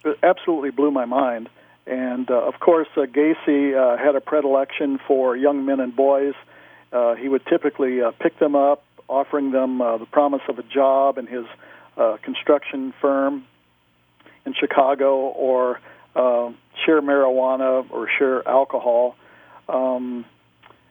it 0.04 0.20
absolutely 0.24 0.72
blew 0.72 0.92
my 0.92 1.06
mind. 1.06 1.50
And 1.86 2.30
uh, 2.30 2.42
of 2.42 2.60
course, 2.60 2.88
uh, 2.98 3.02
Gacy 3.02 3.76
uh, 3.76 3.98
had 3.98 4.16
a 4.16 4.22
predilection 4.22 5.00
for 5.08 5.38
young 5.38 5.66
men 5.66 5.80
and 5.80 5.96
boys. 5.96 6.34
Uh, 6.92 7.16
he 7.16 7.30
would 7.30 7.46
typically 7.46 8.02
uh, 8.02 8.12
pick 8.20 8.38
them 8.40 8.56
up, 8.56 8.84
offering 9.08 9.52
them 9.52 9.82
uh, 9.82 9.98
the 9.98 10.06
promise 10.06 10.42
of 10.50 10.60
a 10.60 10.64
job 10.64 11.18
in 11.18 11.28
his 11.28 11.46
uh, 11.98 12.18
construction 12.22 12.94
firm 13.02 13.46
in 14.46 14.54
Chicago 14.54 15.18
or 15.18 15.80
uh, 16.16 16.52
share 16.86 17.02
marijuana 17.02 17.86
or 17.90 18.10
share 18.18 18.48
alcohol. 18.48 19.16
Um, 19.70 20.26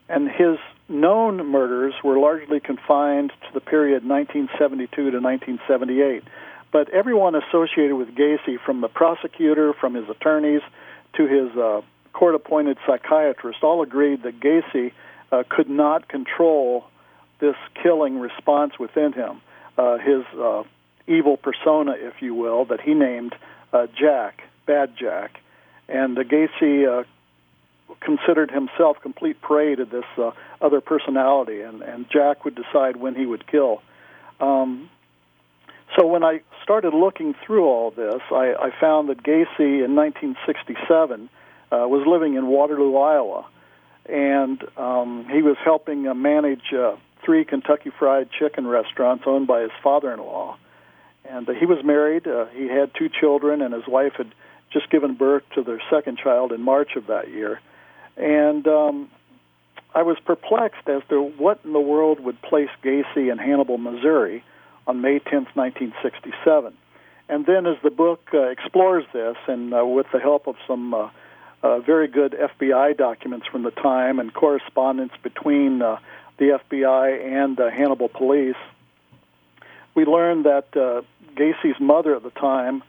and 0.09 0.31
his 0.31 0.59
known 0.89 1.47
murders 1.47 1.95
were 2.05 2.19
largely 2.19 2.61
confined 2.61 3.31
to 3.43 3.49
the 3.55 3.61
period 3.61 4.05
1972 4.05 5.11
to 5.11 5.19
1978. 5.19 6.23
But 6.73 6.91
everyone 6.91 7.35
associated 7.35 7.97
with 7.97 8.15
Gacy, 8.15 8.59
from 8.65 8.81
the 8.81 8.89
prosecutor, 8.89 9.73
from 9.73 9.95
his 9.95 10.09
attorneys, 10.09 10.63
to 11.17 11.27
his 11.27 11.57
uh, 11.57 11.81
court 12.13 12.35
appointed 12.35 12.79
psychiatrist, 12.87 13.63
all 13.63 13.83
agreed 13.83 14.23
that 14.23 14.41
Gacy 14.41 14.93
uh, 15.33 15.43
could 15.49 15.71
not 15.71 16.09
control 16.09 16.85
this 17.41 17.57
killing 17.83 18.19
response 18.19 18.79
within 18.79 19.13
him. 19.13 19.41
Uh, 19.77 19.99
his 19.99 20.25
uh, 20.39 20.63
evil 21.07 21.37
persona, 21.37 21.95
if 21.97 22.21
you 22.21 22.35
will, 22.35 22.65
that 22.67 22.81
he 22.81 22.95
named 22.95 23.35
uh, 23.73 23.87
Jack, 23.99 24.43
Bad 24.67 24.97
Jack. 24.99 25.41
And 25.89 26.19
uh, 26.19 26.23
Gacy 26.23 26.87
uh, 26.89 27.05
considered 28.01 28.51
himself 28.51 28.99
complete 29.03 29.41
prey 29.41 29.75
to 29.75 29.85
this 29.85 30.05
uh, 30.19 30.31
other 30.61 30.81
personality, 30.81 31.61
and, 31.61 31.83
and 31.83 32.07
Jack 32.11 32.45
would 32.45 32.55
decide 32.55 32.97
when 32.97 33.15
he 33.15 33.27
would 33.27 33.47
kill. 33.47 33.83
Um, 34.41 34.91
so 35.97 36.07
when 36.07 36.25
I 36.25 36.41
started 36.63 36.95
looking 36.95 37.35
through 37.47 37.65
all 37.65 37.91
this, 37.91 38.21
I, 38.31 38.55
I 38.59 38.71
found 38.81 39.09
that 39.09 39.23
Gacy 39.23 39.85
in 39.85 39.95
1967 39.95 41.29
uh, 41.71 41.77
was 41.89 42.07
living 42.07 42.35
in 42.35 42.47
Waterloo, 42.47 42.97
Iowa, 42.97 43.47
and 44.07 44.63
um, 44.77 45.27
he 45.31 45.43
was 45.43 45.57
helping 45.65 46.07
uh, 46.07 46.15
manage 46.15 46.73
uh, 46.73 46.97
three 47.25 47.45
Kentucky 47.45 47.91
Fried 47.99 48.29
Chicken 48.31 48.67
restaurants 48.67 49.25
owned 49.27 49.47
by 49.47 49.63
his 49.63 49.73
father-in-law. 49.83 50.57
And 51.29 51.49
uh, 51.49 51.53
he 51.53 51.67
was 51.67 51.85
married. 51.85 52.27
Uh, 52.27 52.47
he 52.47 52.69
had 52.69 52.93
two 52.95 53.09
children, 53.09 53.63
and 53.63 53.75
his 53.75 53.87
wife 53.87 54.13
had 54.17 54.33
just 54.73 54.91
given 54.91 55.15
birth 55.15 55.43
to 55.55 55.63
their 55.63 55.81
second 55.91 56.19
child 56.19 56.53
in 56.53 56.63
March 56.63 56.97
of 56.97 57.07
that 57.09 57.29
year. 57.31 57.61
And 58.17 58.67
um, 58.67 59.11
I 59.95 60.03
was 60.03 60.19
perplexed 60.25 60.89
as 60.89 61.03
to 61.09 61.23
what 61.23 61.61
in 61.65 61.73
the 61.73 61.81
world 61.81 62.21
would 62.21 62.41
place 62.43 62.71
Gacy 62.83 63.31
in 63.31 63.39
Hannibal, 63.39 63.79
Missouri 63.79 64.45
on 64.87 65.01
May 65.01 65.19
10th, 65.19 65.55
1967. 65.55 66.75
And 67.29 67.45
then 67.45 67.67
as 67.67 67.77
the 67.83 67.91
book 67.91 68.21
uh, 68.33 68.43
explores 68.43 69.05
this, 69.13 69.37
and 69.49 69.75
uh, 69.75 69.85
with 69.85 70.07
the 70.13 70.21
help 70.21 70.47
of 70.47 70.57
some 70.67 70.95
uh, 70.95 71.11
uh, 71.63 71.81
very 71.81 72.09
good 72.09 72.33
FBI 72.33 72.97
documents 72.97 73.47
from 73.47 73.63
the 73.63 73.73
time 73.73 74.19
and 74.19 74.33
correspondence 74.33 75.13
between 75.23 75.83
uh, 75.83 75.99
the 76.39 76.61
FBI 76.71 77.25
and 77.25 77.59
uh, 77.59 77.71
Hannibal 77.71 78.09
police, 78.09 78.57
we 79.95 80.05
learned 80.05 80.45
that 80.45 80.69
uh, 80.77 81.03
Gacy's 81.35 81.81
mother 81.81 82.15
at 82.15 82.23
the 82.23 82.31
time 82.31 82.83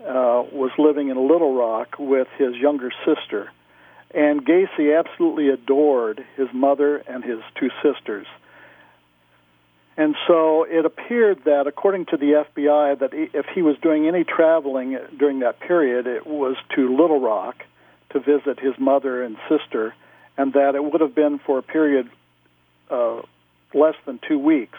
uh, 0.00 0.42
was 0.52 0.70
living 0.78 1.08
in 1.08 1.28
Little 1.28 1.54
Rock 1.54 1.96
with 1.98 2.28
his 2.38 2.56
younger 2.56 2.90
sister. 3.04 3.50
And 4.14 4.44
Gacy 4.44 4.98
absolutely 4.98 5.48
adored 5.48 6.24
his 6.36 6.48
mother 6.52 6.98
and 6.98 7.24
his 7.24 7.40
two 7.58 7.70
sisters. 7.82 8.26
And 9.96 10.16
so 10.26 10.64
it 10.64 10.84
appeared 10.86 11.44
that, 11.44 11.66
according 11.66 12.06
to 12.06 12.16
the 12.16 12.44
FBI, 12.56 12.98
that 12.98 13.10
if 13.12 13.46
he 13.54 13.62
was 13.62 13.76
doing 13.82 14.08
any 14.08 14.24
traveling 14.24 14.98
during 15.18 15.40
that 15.40 15.60
period, 15.60 16.06
it 16.06 16.26
was 16.26 16.56
to 16.76 16.96
Little 16.96 17.20
Rock 17.20 17.56
to 18.10 18.20
visit 18.20 18.58
his 18.58 18.74
mother 18.78 19.22
and 19.22 19.36
sister, 19.48 19.94
and 20.36 20.54
that 20.54 20.74
it 20.74 20.82
would 20.82 21.00
have 21.00 21.14
been 21.14 21.38
for 21.38 21.58
a 21.58 21.62
period 21.62 22.10
uh, 22.90 23.20
less 23.74 23.94
than 24.06 24.18
two 24.26 24.38
weeks. 24.38 24.78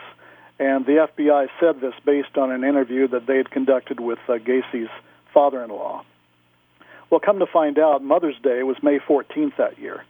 And 0.60 0.86
the 0.86 1.08
FBI 1.08 1.48
said 1.60 1.82
this 1.82 1.94
based 2.06 2.38
on 2.38 2.52
an 2.52 2.64
interview 2.64 3.08
that 3.10 3.26
they 3.26 3.38
had 3.38 3.52
conducted 3.52 4.00
with 4.00 4.20
uh, 4.28 4.34
Gacy's 4.34 4.90
father-in-law. 5.34 6.04
Well, 7.14 7.20
come 7.20 7.38
to 7.38 7.46
find 7.46 7.78
out, 7.78 8.04
Mother's 8.04 8.40
Day 8.42 8.64
was 8.64 8.76
May 8.82 8.98
14th 8.98 9.58
that 9.60 9.78
year. 9.78 10.04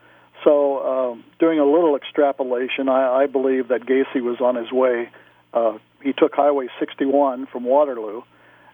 So, 0.46 1.12
um, 1.12 1.26
doing 1.38 1.60
a 1.60 1.66
little 1.66 1.98
extrapolation, 1.98 2.88
I, 2.88 3.24
I 3.24 3.26
believe 3.26 3.68
that 3.68 3.82
Gacy 3.82 4.22
was 4.22 4.40
on 4.40 4.56
his 4.56 4.72
way. 4.72 5.10
Uh, 5.54 5.80
he 6.02 6.14
took 6.14 6.34
Highway 6.34 6.70
61 6.80 7.48
from 7.48 7.66
Waterloo, 7.66 8.22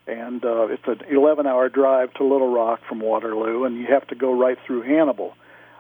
and 0.05 0.45
uh, 0.45 0.67
it's 0.67 0.83
an 0.85 0.99
11-hour 1.11 1.69
drive 1.69 2.13
to 2.13 2.23
Little 2.23 2.53
Rock 2.53 2.81
from 2.87 2.99
Waterloo, 2.99 3.63
and 3.63 3.75
you 3.77 3.87
have 3.87 4.05
to 4.09 4.15
go 4.15 4.31
right 4.31 4.59
through 4.63 4.83
Hannibal. 4.83 5.33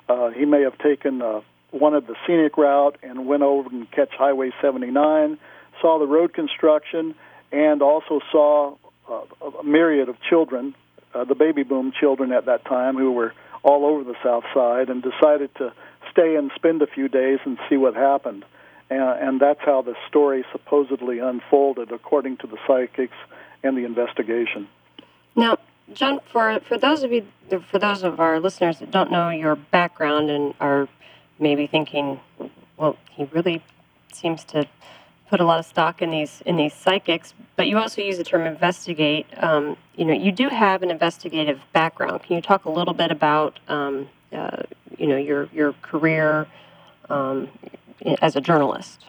Uh, 0.07 0.31
he 0.31 0.45
may 0.45 0.63
have 0.63 0.79
taken 0.79 1.21
uh, 1.21 1.41
wanted 1.71 2.07
the 2.07 2.15
scenic 2.25 2.57
route 2.57 2.97
and 3.03 3.27
went 3.27 3.43
over 3.43 3.69
and 3.69 3.91
catch 3.91 4.09
Highway 4.17 4.49
79, 4.59 5.37
saw 5.79 5.99
the 5.99 6.07
road 6.07 6.33
construction, 6.33 7.13
and 7.51 7.83
also 7.83 8.21
saw 8.31 8.75
uh, 9.07 9.21
a 9.59 9.63
myriad 9.63 10.09
of 10.09 10.15
children, 10.27 10.73
uh, 11.13 11.23
the 11.23 11.35
baby 11.35 11.63
boom 11.63 11.91
children 11.97 12.31
at 12.31 12.45
that 12.45 12.65
time, 12.65 12.95
who 12.95 13.11
were 13.11 13.33
all 13.63 13.85
over 13.85 14.03
the 14.03 14.15
South 14.23 14.43
Side, 14.53 14.89
and 14.89 15.03
decided 15.03 15.53
to 15.55 15.73
stay 16.11 16.35
and 16.35 16.51
spend 16.55 16.81
a 16.81 16.87
few 16.87 17.07
days 17.07 17.39
and 17.45 17.57
see 17.69 17.77
what 17.77 17.95
happened. 17.95 18.45
And, 18.89 19.01
and 19.01 19.41
that's 19.41 19.59
how 19.61 19.81
the 19.81 19.95
story 20.07 20.45
supposedly 20.51 21.19
unfolded, 21.19 21.91
according 21.91 22.37
to 22.37 22.47
the 22.47 22.57
psychics 22.65 23.17
and 23.63 23.77
the 23.77 23.85
investigation. 23.85 24.67
Now, 25.35 25.57
John, 25.93 26.19
for 26.31 26.59
for 26.61 26.77
those 26.77 27.03
of 27.03 27.11
you, 27.11 27.25
for 27.71 27.79
those 27.79 28.03
of 28.03 28.19
our 28.19 28.39
listeners 28.39 28.79
that 28.79 28.91
don't 28.91 29.11
know 29.11 29.29
your 29.29 29.55
background 29.55 30.29
and 30.29 30.53
are 30.59 30.87
maybe 31.39 31.67
thinking, 31.67 32.19
well, 32.77 32.97
he 33.11 33.25
really 33.25 33.63
seems 34.13 34.43
to 34.45 34.67
put 35.29 35.39
a 35.39 35.45
lot 35.45 35.59
of 35.59 35.65
stock 35.65 36.01
in 36.01 36.09
these 36.09 36.41
in 36.45 36.55
these 36.57 36.73
psychics, 36.73 37.33
but 37.55 37.67
you 37.67 37.77
also 37.77 38.01
use 38.01 38.17
the 38.17 38.23
term 38.23 38.45
investigate. 38.45 39.27
Um, 39.37 39.77
you 39.95 40.05
know, 40.05 40.13
you 40.13 40.31
do 40.31 40.49
have 40.49 40.81
an 40.81 40.89
investigative 40.89 41.61
background. 41.71 42.23
Can 42.23 42.35
you 42.35 42.41
talk 42.41 42.65
a 42.65 42.71
little 42.71 42.93
bit 42.93 43.11
about 43.11 43.59
um, 43.67 44.09
uh, 44.33 44.63
you 44.97 45.07
know 45.07 45.17
your 45.17 45.47
your 45.53 45.73
career 45.81 46.47
um, 47.09 47.47
as 48.21 48.35
a 48.35 48.41
journalist? 48.41 49.05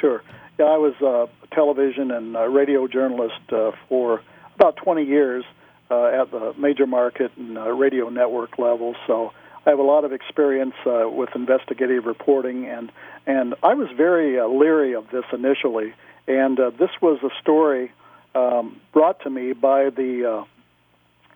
Sure. 0.00 0.22
Yeah, 0.58 0.66
I 0.66 0.76
was 0.76 0.94
a 1.00 1.28
television 1.54 2.10
and 2.10 2.36
a 2.36 2.48
radio 2.48 2.86
journalist 2.86 3.40
uh, 3.52 3.72
for 3.88 4.22
about 4.54 4.76
20 4.76 5.04
years 5.04 5.44
uh, 5.90 6.06
at 6.06 6.30
the 6.30 6.52
major 6.58 6.86
market 6.86 7.32
and 7.36 7.56
uh, 7.56 7.70
radio 7.70 8.08
network 8.08 8.58
level. 8.58 8.94
So 9.06 9.32
I 9.68 9.72
have 9.72 9.80
a 9.80 9.82
lot 9.82 10.06
of 10.06 10.14
experience 10.14 10.72
uh, 10.86 11.10
with 11.10 11.28
investigative 11.34 12.06
reporting, 12.06 12.64
and 12.64 12.90
and 13.26 13.54
I 13.62 13.74
was 13.74 13.88
very 13.94 14.40
uh, 14.40 14.46
leery 14.46 14.94
of 14.94 15.10
this 15.10 15.24
initially. 15.30 15.92
And 16.26 16.58
uh, 16.58 16.70
this 16.70 16.88
was 17.02 17.18
a 17.22 17.28
story 17.42 17.92
um, 18.34 18.80
brought 18.94 19.20
to 19.24 19.30
me 19.30 19.52
by 19.52 19.90
the 19.90 20.46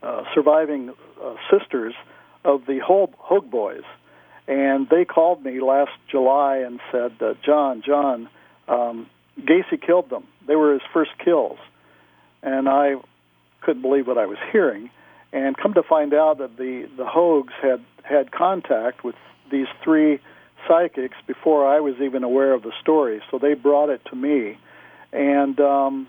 uh, 0.03 0.07
uh, 0.07 0.25
surviving 0.35 0.95
uh, 1.23 1.35
sisters 1.51 1.93
of 2.43 2.65
the 2.65 2.79
Hoag 2.79 3.51
boys, 3.51 3.83
and 4.49 4.89
they 4.89 5.05
called 5.05 5.45
me 5.45 5.61
last 5.61 5.93
July 6.11 6.57
and 6.65 6.81
said, 6.91 7.13
"John, 7.45 7.83
John, 7.85 8.31
um, 8.67 9.11
Gacy 9.39 9.79
killed 9.79 10.09
them. 10.09 10.27
They 10.47 10.57
were 10.57 10.73
his 10.73 10.83
first 10.95 11.11
kills," 11.23 11.59
and 12.43 12.67
I 12.67 12.95
couldn't 13.61 13.83
believe 13.83 14.07
what 14.07 14.17
I 14.17 14.25
was 14.25 14.39
hearing. 14.53 14.89
And 15.35 15.57
come 15.57 15.75
to 15.75 15.83
find 15.83 16.15
out 16.15 16.39
that 16.39 16.57
the 16.57 16.89
the 16.97 17.05
Hoags 17.05 17.53
had 17.61 17.85
had 18.13 18.31
contact 18.31 19.03
with 19.03 19.17
these 19.51 19.67
three 19.83 20.21
psychics 20.69 21.17
before 21.27 21.67
I 21.67 21.81
was 21.81 21.95
even 22.01 22.23
aware 22.23 22.53
of 22.53 22.63
the 22.63 22.73
story. 22.81 23.21
So 23.31 23.39
they 23.39 23.55
brought 23.55 23.89
it 23.89 24.03
to 24.11 24.17
me, 24.17 24.59
and 25.13 25.59
um, 25.61 26.07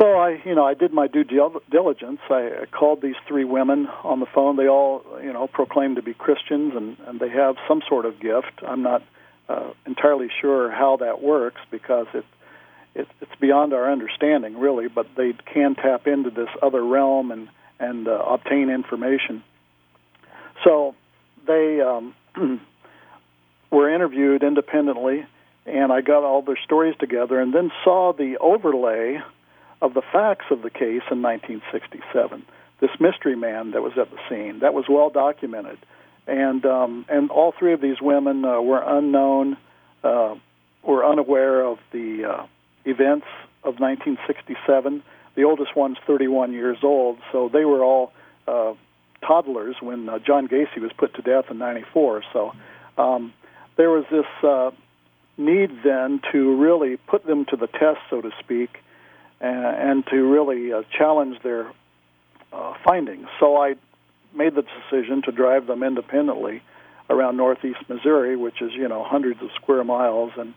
so 0.00 0.14
I, 0.14 0.40
you 0.44 0.54
know, 0.54 0.64
I 0.64 0.74
did 0.74 0.92
my 0.92 1.06
due 1.06 1.24
diligence. 1.24 2.20
I 2.30 2.64
called 2.70 3.02
these 3.02 3.16
three 3.28 3.44
women 3.44 3.88
on 4.04 4.20
the 4.20 4.26
phone. 4.26 4.56
They 4.56 4.68
all, 4.68 5.04
you 5.22 5.32
know, 5.32 5.46
proclaim 5.46 5.96
to 5.96 6.02
be 6.02 6.14
Christians, 6.14 6.72
and 6.74 6.96
and 7.06 7.20
they 7.20 7.28
have 7.28 7.56
some 7.68 7.82
sort 7.88 8.06
of 8.06 8.18
gift. 8.20 8.62
I'm 8.66 8.82
not 8.82 9.02
uh, 9.48 9.70
entirely 9.86 10.28
sure 10.40 10.70
how 10.70 10.96
that 10.98 11.22
works 11.22 11.60
because 11.70 12.06
it. 12.14 12.24
It, 12.94 13.08
it's 13.22 13.34
beyond 13.40 13.72
our 13.72 13.90
understanding, 13.90 14.58
really, 14.58 14.86
but 14.86 15.06
they 15.16 15.32
can 15.32 15.74
tap 15.76 16.06
into 16.06 16.28
this 16.28 16.50
other 16.60 16.84
realm 16.84 17.30
and 17.30 17.48
and 17.80 18.06
uh, 18.06 18.22
obtain 18.28 18.68
information. 18.68 19.42
So 20.64 20.94
they 21.46 21.80
um, 21.80 22.14
were 23.70 23.92
interviewed 23.92 24.42
independently, 24.42 25.26
and 25.66 25.92
I 25.92 26.00
got 26.00 26.24
all 26.24 26.42
their 26.42 26.58
stories 26.64 26.94
together, 26.98 27.40
and 27.40 27.54
then 27.54 27.70
saw 27.84 28.12
the 28.12 28.36
overlay 28.38 29.20
of 29.80 29.94
the 29.94 30.02
facts 30.12 30.46
of 30.50 30.62
the 30.62 30.70
case 30.70 31.02
in 31.10 31.22
1967. 31.22 32.44
This 32.80 32.90
mystery 33.00 33.36
man 33.36 33.72
that 33.72 33.82
was 33.82 33.92
at 33.98 34.10
the 34.10 34.18
scene 34.28 34.60
that 34.60 34.74
was 34.74 34.84
well 34.88 35.10
documented, 35.10 35.78
and 36.26 36.64
um, 36.66 37.04
and 37.08 37.30
all 37.30 37.52
three 37.56 37.72
of 37.72 37.80
these 37.80 38.00
women 38.00 38.44
uh, 38.44 38.60
were 38.60 38.82
unknown, 38.84 39.56
uh, 40.02 40.34
were 40.82 41.04
unaware 41.04 41.64
of 41.64 41.78
the 41.92 42.24
uh, 42.24 42.46
events 42.84 43.26
of 43.64 43.78
1967. 43.78 45.02
The 45.34 45.44
oldest 45.44 45.74
one's 45.76 45.96
31 46.06 46.52
years 46.52 46.78
old, 46.82 47.18
so 47.30 47.48
they 47.48 47.64
were 47.64 47.82
all 47.84 48.12
uh, 48.46 48.74
toddlers 49.26 49.76
when 49.80 50.08
uh, 50.08 50.18
John 50.18 50.48
Gacy 50.48 50.78
was 50.80 50.92
put 50.96 51.14
to 51.14 51.22
death 51.22 51.46
in 51.50 51.58
'94. 51.58 52.22
So 52.32 52.52
um, 52.98 53.32
there 53.76 53.90
was 53.90 54.04
this 54.10 54.26
uh, 54.42 54.70
need 55.36 55.70
then 55.84 56.20
to 56.32 56.56
really 56.56 56.96
put 56.96 57.26
them 57.26 57.44
to 57.46 57.56
the 57.56 57.66
test, 57.66 58.00
so 58.10 58.20
to 58.20 58.30
speak, 58.40 58.78
and, 59.40 59.64
and 59.64 60.06
to 60.06 60.16
really 60.16 60.72
uh, 60.72 60.82
challenge 60.96 61.38
their 61.42 61.72
uh, 62.52 62.74
findings. 62.84 63.26
So 63.40 63.56
I 63.56 63.74
made 64.34 64.54
the 64.54 64.62
decision 64.62 65.22
to 65.22 65.32
drive 65.32 65.66
them 65.66 65.82
independently 65.82 66.62
around 67.10 67.36
northeast 67.36 67.78
Missouri, 67.88 68.36
which 68.36 68.60
is 68.62 68.72
you 68.72 68.88
know 68.88 69.04
hundreds 69.04 69.42
of 69.42 69.50
square 69.56 69.84
miles, 69.84 70.32
and 70.36 70.54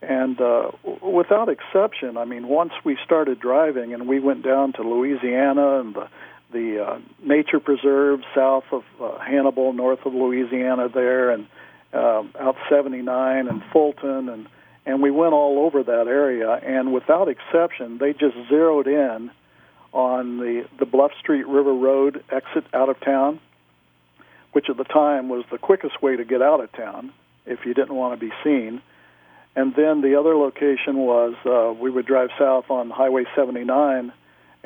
and 0.00 0.40
uh, 0.40 0.70
without 1.02 1.48
exception, 1.48 2.16
I 2.16 2.24
mean, 2.24 2.46
once 2.46 2.72
we 2.84 2.96
started 3.04 3.40
driving 3.40 3.94
and 3.94 4.06
we 4.06 4.20
went 4.20 4.44
down 4.44 4.72
to 4.74 4.82
Louisiana 4.82 5.80
and 5.80 5.94
the 5.94 6.08
the 6.52 6.84
uh, 6.84 6.98
nature 7.22 7.60
preserve 7.60 8.20
south 8.34 8.64
of 8.72 8.84
uh, 9.00 9.18
Hannibal, 9.18 9.72
north 9.72 10.04
of 10.06 10.14
Louisiana, 10.14 10.88
there, 10.88 11.30
and 11.30 11.46
uh, 11.92 12.22
out 12.38 12.56
79 12.70 13.48
and 13.48 13.62
Fulton, 13.72 14.28
and 14.28 14.48
and 14.86 15.02
we 15.02 15.10
went 15.10 15.34
all 15.34 15.58
over 15.58 15.82
that 15.82 16.06
area. 16.06 16.50
And 16.50 16.94
without 16.94 17.28
exception, 17.28 17.98
they 17.98 18.12
just 18.12 18.36
zeroed 18.48 18.86
in 18.86 19.30
on 19.92 20.38
the 20.38 20.66
the 20.78 20.86
Bluff 20.86 21.12
Street 21.20 21.46
River 21.46 21.74
Road 21.74 22.24
exit 22.30 22.64
out 22.72 22.88
of 22.88 23.00
town, 23.00 23.40
which 24.52 24.70
at 24.70 24.76
the 24.76 24.84
time 24.84 25.28
was 25.28 25.44
the 25.50 25.58
quickest 25.58 26.02
way 26.02 26.16
to 26.16 26.24
get 26.24 26.42
out 26.42 26.62
of 26.62 26.72
town 26.72 27.12
if 27.46 27.64
you 27.64 27.74
didn't 27.74 27.94
want 27.94 28.18
to 28.18 28.26
be 28.26 28.32
seen. 28.44 28.82
And 29.56 29.74
then 29.74 30.02
the 30.02 30.18
other 30.18 30.36
location 30.36 30.98
was 30.98 31.34
uh, 31.44 31.72
we 31.72 31.90
would 31.90 32.06
drive 32.06 32.30
south 32.38 32.70
on 32.70 32.90
Highway 32.90 33.24
79 33.34 34.12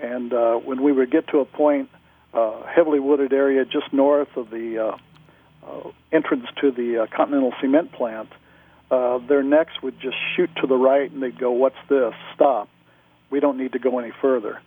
and 0.02 0.35
uh, 0.35 0.56
when 0.56 0.82
we 0.82 0.92
would 0.92 1.11
get 1.11 1.28
to 1.28 1.38
a 1.38 1.44
point, 1.44 1.88
uh, 2.35 2.64
heavily 2.66 2.99
wooded 2.99 3.32
area 3.32 3.64
just 3.64 3.92
north 3.92 4.37
of 4.37 4.50
the 4.50 4.78
uh, 4.78 4.97
uh, 5.66 5.90
entrance 6.11 6.47
to 6.61 6.73
the 6.73 7.02
uh, 7.02 7.06
Continental 7.16 7.54
Cement 7.61 7.92
plant, 7.92 8.28
their 9.28 9.42
necks 9.42 9.73
would 9.82 9.99
just 10.00 10.16
shoot 10.35 10.50
to 10.61 10.66
the 10.66 10.76
right 10.76 11.11
and 11.11 11.23
they'd 11.23 11.38
go, 11.38 11.52
What's 11.52 11.76
this? 11.88 12.12
Stop. 12.35 12.68
We 13.30 13.40
don't 13.40 13.56
need 13.56 13.73
to 13.73 13.78
go 13.78 13.99
any 13.99 14.12
further. 14.21 14.61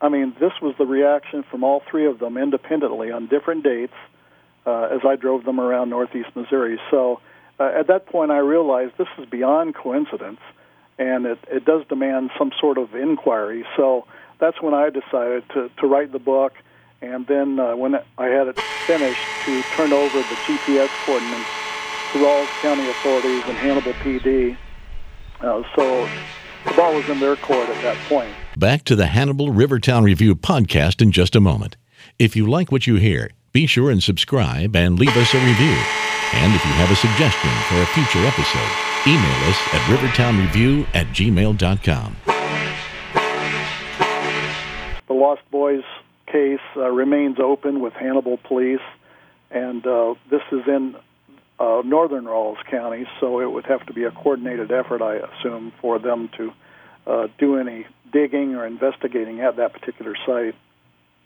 I 0.00 0.08
mean, 0.08 0.34
this 0.38 0.52
was 0.60 0.74
the 0.76 0.86
reaction 0.86 1.44
from 1.50 1.64
all 1.64 1.82
three 1.90 2.06
of 2.06 2.18
them 2.18 2.36
independently 2.36 3.10
on 3.10 3.26
different 3.28 3.64
dates 3.64 3.94
as 4.66 5.00
I 5.02 5.16
drove 5.16 5.44
them 5.44 5.58
around 5.58 5.88
northeast 5.88 6.28
Missouri. 6.34 6.78
So 6.90 7.20
at 7.58 7.86
that 7.86 8.04
point, 8.06 8.30
I 8.30 8.38
realized 8.38 8.92
this 8.98 9.08
is 9.16 9.24
beyond 9.24 9.74
coincidence 9.74 10.40
and 10.98 11.26
it, 11.26 11.38
it 11.50 11.64
does 11.64 11.86
demand 11.88 12.30
some 12.38 12.52
sort 12.60 12.78
of 12.78 12.94
inquiry. 12.94 13.64
So 13.76 14.06
that's 14.40 14.60
when 14.60 14.74
I 14.74 14.90
decided 14.90 15.44
to, 15.54 15.70
to 15.78 15.86
write 15.86 16.12
the 16.12 16.18
book, 16.18 16.52
and 17.00 17.26
then 17.26 17.60
uh, 17.60 17.76
when 17.76 17.94
I 18.16 18.26
had 18.26 18.48
it 18.48 18.56
finished, 18.86 19.20
to 19.46 19.62
turn 19.76 19.92
over 19.92 20.18
the 20.18 20.36
GPS 20.46 20.88
coordinates 21.04 21.50
to 22.12 22.18
Ralls 22.18 22.48
County 22.60 22.88
authorities 22.88 23.42
and 23.46 23.56
Hannibal 23.56 23.92
PD. 23.94 24.56
Uh, 25.40 25.62
so 25.76 26.08
the 26.66 26.74
ball 26.74 26.94
was 26.94 27.08
in 27.08 27.20
their 27.20 27.36
court 27.36 27.68
at 27.68 27.82
that 27.82 27.96
point. 28.08 28.34
Back 28.56 28.84
to 28.84 28.96
the 28.96 29.06
Hannibal 29.06 29.50
Rivertown 29.50 30.02
Review 30.04 30.34
podcast 30.34 31.00
in 31.00 31.12
just 31.12 31.36
a 31.36 31.40
moment. 31.40 31.76
If 32.18 32.34
you 32.34 32.48
like 32.48 32.72
what 32.72 32.86
you 32.86 32.96
hear, 32.96 33.30
be 33.52 33.66
sure 33.66 33.90
and 33.90 34.02
subscribe 34.02 34.74
and 34.74 34.98
leave 34.98 35.16
us 35.16 35.34
a 35.34 35.38
review. 35.38 35.74
And 36.32 36.54
if 36.54 36.64
you 36.64 36.74
have 36.74 36.90
a 36.90 36.96
suggestion 36.96 37.62
for 37.62 37.82
a 37.82 37.86
future 37.86 38.26
episode, 38.26 38.76
email 39.06 39.44
us 39.48 39.58
at 39.74 39.80
rivertownreview 39.88 40.86
at 40.94 41.06
gmail.com. 41.08 42.16
The 45.06 45.14
Lost 45.14 45.42
Boys 45.50 45.84
case 46.26 46.60
uh, 46.76 46.88
remains 46.90 47.38
open 47.40 47.80
with 47.80 47.94
Hannibal 47.94 48.36
Police, 48.36 48.80
and 49.50 49.86
uh, 49.86 50.14
this 50.30 50.42
is 50.52 50.66
in 50.66 50.96
uh, 51.58 51.82
northern 51.84 52.26
Ralls 52.26 52.58
County, 52.70 53.06
so 53.20 53.40
it 53.40 53.50
would 53.50 53.66
have 53.66 53.84
to 53.86 53.92
be 53.92 54.04
a 54.04 54.10
coordinated 54.10 54.70
effort, 54.70 55.02
I 55.02 55.16
assume, 55.16 55.72
for 55.80 55.98
them 55.98 56.28
to 56.36 56.52
uh, 57.06 57.28
do 57.38 57.56
any 57.56 57.86
digging 58.12 58.54
or 58.54 58.66
investigating 58.66 59.40
at 59.40 59.56
that 59.56 59.72
particular 59.72 60.14
site. 60.26 60.54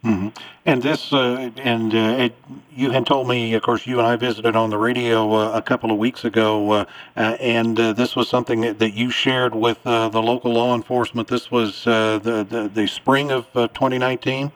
Mm-hmm. 0.04 0.28
And 0.64 0.80
this, 0.80 1.12
uh, 1.12 1.50
and 1.56 1.92
uh, 1.92 1.96
it, 1.96 2.36
you 2.70 2.90
had 2.92 3.04
told 3.04 3.26
me, 3.26 3.52
of 3.54 3.62
course, 3.62 3.84
you 3.84 3.98
and 3.98 4.06
I 4.06 4.14
visited 4.14 4.54
on 4.54 4.70
the 4.70 4.78
radio 4.78 5.32
uh, 5.32 5.50
a 5.58 5.62
couple 5.62 5.90
of 5.90 5.98
weeks 5.98 6.24
ago, 6.24 6.70
uh, 6.70 6.84
uh, 7.16 7.20
and 7.40 7.78
uh, 7.80 7.92
this 7.94 8.14
was 8.14 8.28
something 8.28 8.60
that, 8.60 8.78
that 8.78 8.92
you 8.92 9.10
shared 9.10 9.56
with 9.56 9.82
the 9.82 10.22
local 10.22 10.52
law 10.52 10.76
enforcement. 10.76 11.26
This 11.26 11.50
was 11.50 11.82
the, 11.82 12.46
the, 12.48 12.70
the 12.72 12.86
spring 12.86 13.32
of 13.32 13.46
2019. 13.52 14.52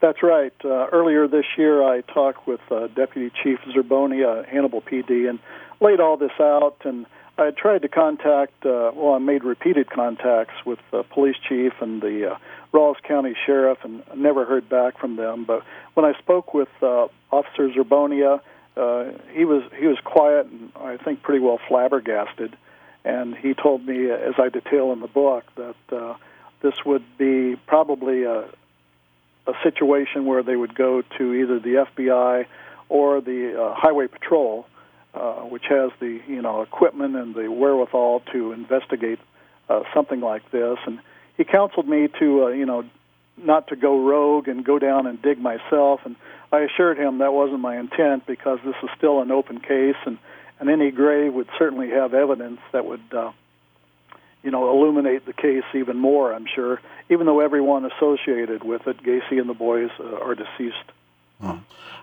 That's 0.00 0.22
right. 0.22 0.52
earlier 0.64 1.26
this 1.26 1.46
year, 1.58 1.82
I 1.82 2.02
talked 2.02 2.46
with 2.46 2.60
Deputy 2.94 3.32
Chief 3.42 3.58
Zerbonia, 3.74 4.46
Hannibal 4.46 4.82
PD, 4.82 5.28
and 5.28 5.40
laid 5.80 5.98
all 5.98 6.16
this 6.16 6.32
out. 6.38 6.76
And 6.84 7.06
I 7.36 7.50
tried 7.50 7.82
to 7.82 7.88
contact, 7.88 8.64
well, 8.64 9.14
I 9.14 9.18
made 9.18 9.42
repeated 9.42 9.90
contacts 9.90 10.64
with 10.64 10.78
the 10.92 11.02
police 11.02 11.36
chief 11.48 11.72
and 11.80 12.00
the 12.00 12.38
Ralls 12.72 12.96
County 13.06 13.34
Sheriff 13.46 13.78
and 13.82 14.02
never 14.16 14.44
heard 14.44 14.68
back 14.68 14.98
from 14.98 15.16
them. 15.16 15.44
But 15.44 15.62
when 15.94 16.04
I 16.06 16.16
spoke 16.18 16.54
with 16.54 16.68
uh, 16.82 17.08
Officer 17.30 17.68
Zerbonia, 17.70 18.40
uh, 18.76 19.04
he 19.32 19.44
was 19.44 19.62
he 19.78 19.86
was 19.86 19.98
quiet 20.04 20.46
and 20.46 20.70
I 20.76 20.96
think 20.96 21.22
pretty 21.22 21.40
well 21.40 21.58
flabbergasted. 21.68 22.56
And 23.04 23.34
he 23.34 23.54
told 23.54 23.86
me, 23.86 24.10
as 24.10 24.34
I 24.38 24.50
detail 24.50 24.92
in 24.92 25.00
the 25.00 25.08
book, 25.08 25.44
that 25.56 25.74
uh, 25.90 26.14
this 26.62 26.74
would 26.84 27.04
be 27.18 27.56
probably 27.66 28.24
a 28.24 28.48
a 29.46 29.52
situation 29.62 30.26
where 30.26 30.42
they 30.42 30.56
would 30.56 30.74
go 30.74 31.02
to 31.18 31.34
either 31.34 31.58
the 31.58 31.86
FBI 31.96 32.46
or 32.88 33.20
the 33.20 33.60
uh, 33.60 33.74
Highway 33.74 34.06
Patrol, 34.06 34.66
uh, 35.14 35.40
which 35.40 35.64
has 35.68 35.90
the 35.98 36.20
you 36.28 36.42
know 36.42 36.62
equipment 36.62 37.16
and 37.16 37.34
the 37.34 37.50
wherewithal 37.50 38.22
to 38.32 38.52
investigate 38.52 39.18
uh, 39.68 39.82
something 39.94 40.20
like 40.20 40.48
this. 40.50 40.78
And 40.86 41.00
he 41.40 41.44
counseled 41.44 41.88
me 41.88 42.06
to, 42.18 42.44
uh, 42.44 42.48
you 42.48 42.66
know, 42.66 42.84
not 43.38 43.68
to 43.68 43.76
go 43.76 44.06
rogue 44.06 44.46
and 44.46 44.62
go 44.62 44.78
down 44.78 45.06
and 45.06 45.22
dig 45.22 45.38
myself. 45.38 46.00
And 46.04 46.14
I 46.52 46.58
assured 46.58 46.98
him 46.98 47.18
that 47.18 47.32
wasn't 47.32 47.60
my 47.60 47.78
intent 47.78 48.26
because 48.26 48.58
this 48.62 48.74
is 48.82 48.90
still 48.98 49.22
an 49.22 49.30
open 49.30 49.58
case, 49.58 49.96
and 50.04 50.18
and 50.58 50.68
any 50.68 50.90
grave 50.90 51.32
would 51.32 51.48
certainly 51.58 51.88
have 51.88 52.12
evidence 52.12 52.60
that 52.72 52.84
would, 52.84 53.00
uh, 53.14 53.32
you 54.42 54.50
know, 54.50 54.70
illuminate 54.70 55.24
the 55.24 55.32
case 55.32 55.64
even 55.74 55.96
more. 55.96 56.34
I'm 56.34 56.44
sure, 56.54 56.78
even 57.08 57.24
though 57.24 57.40
everyone 57.40 57.86
associated 57.86 58.62
with 58.62 58.86
it, 58.86 59.02
Gacy 59.02 59.40
and 59.40 59.48
the 59.48 59.54
boys, 59.54 59.88
uh, 59.98 60.18
are 60.18 60.34
deceased. 60.34 60.92
Hmm. 61.40 61.60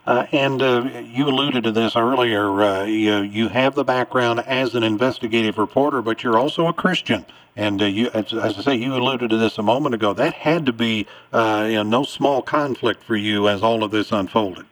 Uh, 0.08 0.26
and 0.32 0.62
uh, 0.62 0.90
you 1.04 1.28
alluded 1.28 1.66
to 1.66 1.72
this 1.74 1.98
earlier. 1.98 2.62
Uh, 2.62 2.86
you, 2.86 3.18
you, 3.24 3.50
have 3.50 3.76
the 3.76 3.84
background 3.84 4.40
as 4.40 4.74
an 4.74 4.82
investigative 4.82 5.58
reporter, 5.58 6.02
but 6.02 6.24
you're 6.24 6.38
also 6.38 6.68
a 6.68 6.74
Christian. 6.74 7.26
And 7.58 7.82
uh, 7.82 7.86
you, 7.86 8.10
as, 8.14 8.32
as, 8.32 8.58
I 8.58 8.62
say, 8.62 8.76
you 8.76 8.96
alluded 8.96 9.32
to 9.32 9.38
this 9.38 9.58
a 9.58 9.64
moment 9.64 9.96
ago. 9.96 10.14
That 10.14 10.34
had 10.34 10.66
to 10.68 10.72
be 10.72 11.08
uh, 11.34 11.66
you 11.68 11.76
know, 11.76 11.84
no 11.84 12.04
small 12.04 12.42
conflict 12.42 13.04
for 13.04 13.18
you 13.18 13.50
as 13.50 13.62
all 13.62 13.84
of 13.84 13.92
this 13.92 14.14
unfolded. 14.14 14.66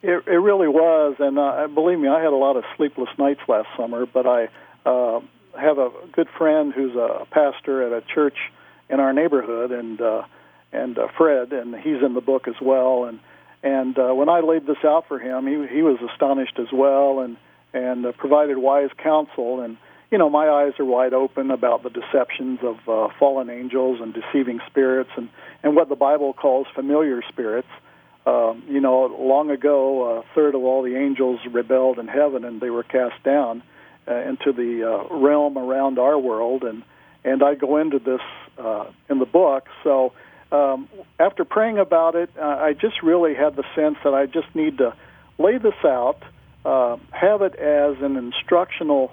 It, 0.00 0.26
it 0.26 0.38
really 0.38 0.68
was, 0.68 1.16
and 1.18 1.38
uh, 1.38 1.68
believe 1.68 1.98
me, 1.98 2.08
I 2.08 2.22
had 2.22 2.32
a 2.32 2.36
lot 2.36 2.56
of 2.56 2.64
sleepless 2.78 3.10
nights 3.18 3.40
last 3.48 3.68
summer. 3.76 4.06
But 4.06 4.26
I 4.26 4.48
have 5.54 5.76
a 5.76 5.90
good 6.12 6.28
friend 6.30 6.72
who's 6.72 6.96
a 6.96 7.26
pastor 7.30 7.82
at 7.82 7.92
a 7.92 8.00
church 8.00 8.38
in 8.88 9.00
our 9.00 9.12
neighborhood, 9.12 9.70
and 9.70 10.00
and 10.72 10.98
Fred, 11.18 11.52
and 11.52 11.76
he's 11.76 12.02
in 12.02 12.14
the 12.14 12.22
book 12.22 12.48
as 12.48 12.58
well, 12.58 13.04
and 13.04 13.20
and 13.66 13.98
uh, 13.98 14.14
when 14.14 14.28
I 14.28 14.40
laid 14.40 14.64
this 14.64 14.84
out 14.84 15.08
for 15.08 15.18
him, 15.18 15.44
he 15.44 15.74
he 15.74 15.82
was 15.82 15.98
astonished 16.12 16.56
as 16.60 16.68
well, 16.72 17.18
and 17.18 17.36
and 17.74 18.06
uh, 18.06 18.12
provided 18.12 18.58
wise 18.58 18.90
counsel. 18.96 19.60
And 19.60 19.76
you 20.12 20.18
know, 20.18 20.30
my 20.30 20.48
eyes 20.48 20.74
are 20.78 20.84
wide 20.84 21.12
open 21.12 21.50
about 21.50 21.82
the 21.82 21.90
deceptions 21.90 22.60
of 22.62 22.76
uh, 22.88 23.12
fallen 23.18 23.50
angels 23.50 23.98
and 24.00 24.14
deceiving 24.14 24.60
spirits, 24.68 25.10
and 25.16 25.28
and 25.64 25.74
what 25.74 25.88
the 25.88 25.96
Bible 25.96 26.32
calls 26.32 26.68
familiar 26.76 27.22
spirits. 27.28 27.66
Um, 28.24 28.62
you 28.68 28.80
know, 28.80 29.06
long 29.18 29.50
ago, 29.50 30.18
a 30.18 30.34
third 30.34 30.54
of 30.54 30.62
all 30.62 30.82
the 30.82 30.94
angels 30.94 31.40
rebelled 31.50 31.98
in 31.98 32.06
heaven, 32.06 32.44
and 32.44 32.60
they 32.60 32.70
were 32.70 32.84
cast 32.84 33.20
down 33.24 33.64
uh, 34.06 34.14
into 34.14 34.52
the 34.52 34.84
uh, 34.88 35.14
realm 35.16 35.58
around 35.58 35.98
our 35.98 36.16
world. 36.16 36.62
And 36.62 36.84
and 37.24 37.42
I 37.42 37.56
go 37.56 37.78
into 37.78 37.98
this 37.98 38.20
uh, 38.58 38.86
in 39.10 39.18
the 39.18 39.26
book, 39.26 39.66
so 39.82 40.12
um, 40.52 40.88
after 41.18 41.44
praying 41.44 41.78
about 41.78 42.14
it, 42.14 42.30
uh, 42.38 42.42
I 42.42 42.72
just 42.72 43.02
really 43.02 43.34
had 43.34 43.56
the 43.56 43.64
sense 43.74 43.96
that 44.04 44.14
I 44.14 44.26
just 44.26 44.54
need 44.54 44.78
to 44.78 44.94
lay 45.38 45.58
this 45.58 45.74
out, 45.84 46.18
uh, 46.64 46.96
have 47.10 47.42
it 47.42 47.54
as 47.56 47.96
an 48.00 48.16
instructional 48.16 49.12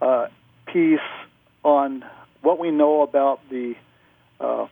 uh, 0.00 0.26
piece 0.66 1.00
on 1.64 2.04
what 2.42 2.58
we 2.58 2.70
know 2.70 3.02
about 3.02 3.40
the 3.50 3.74
uh, 4.40 4.66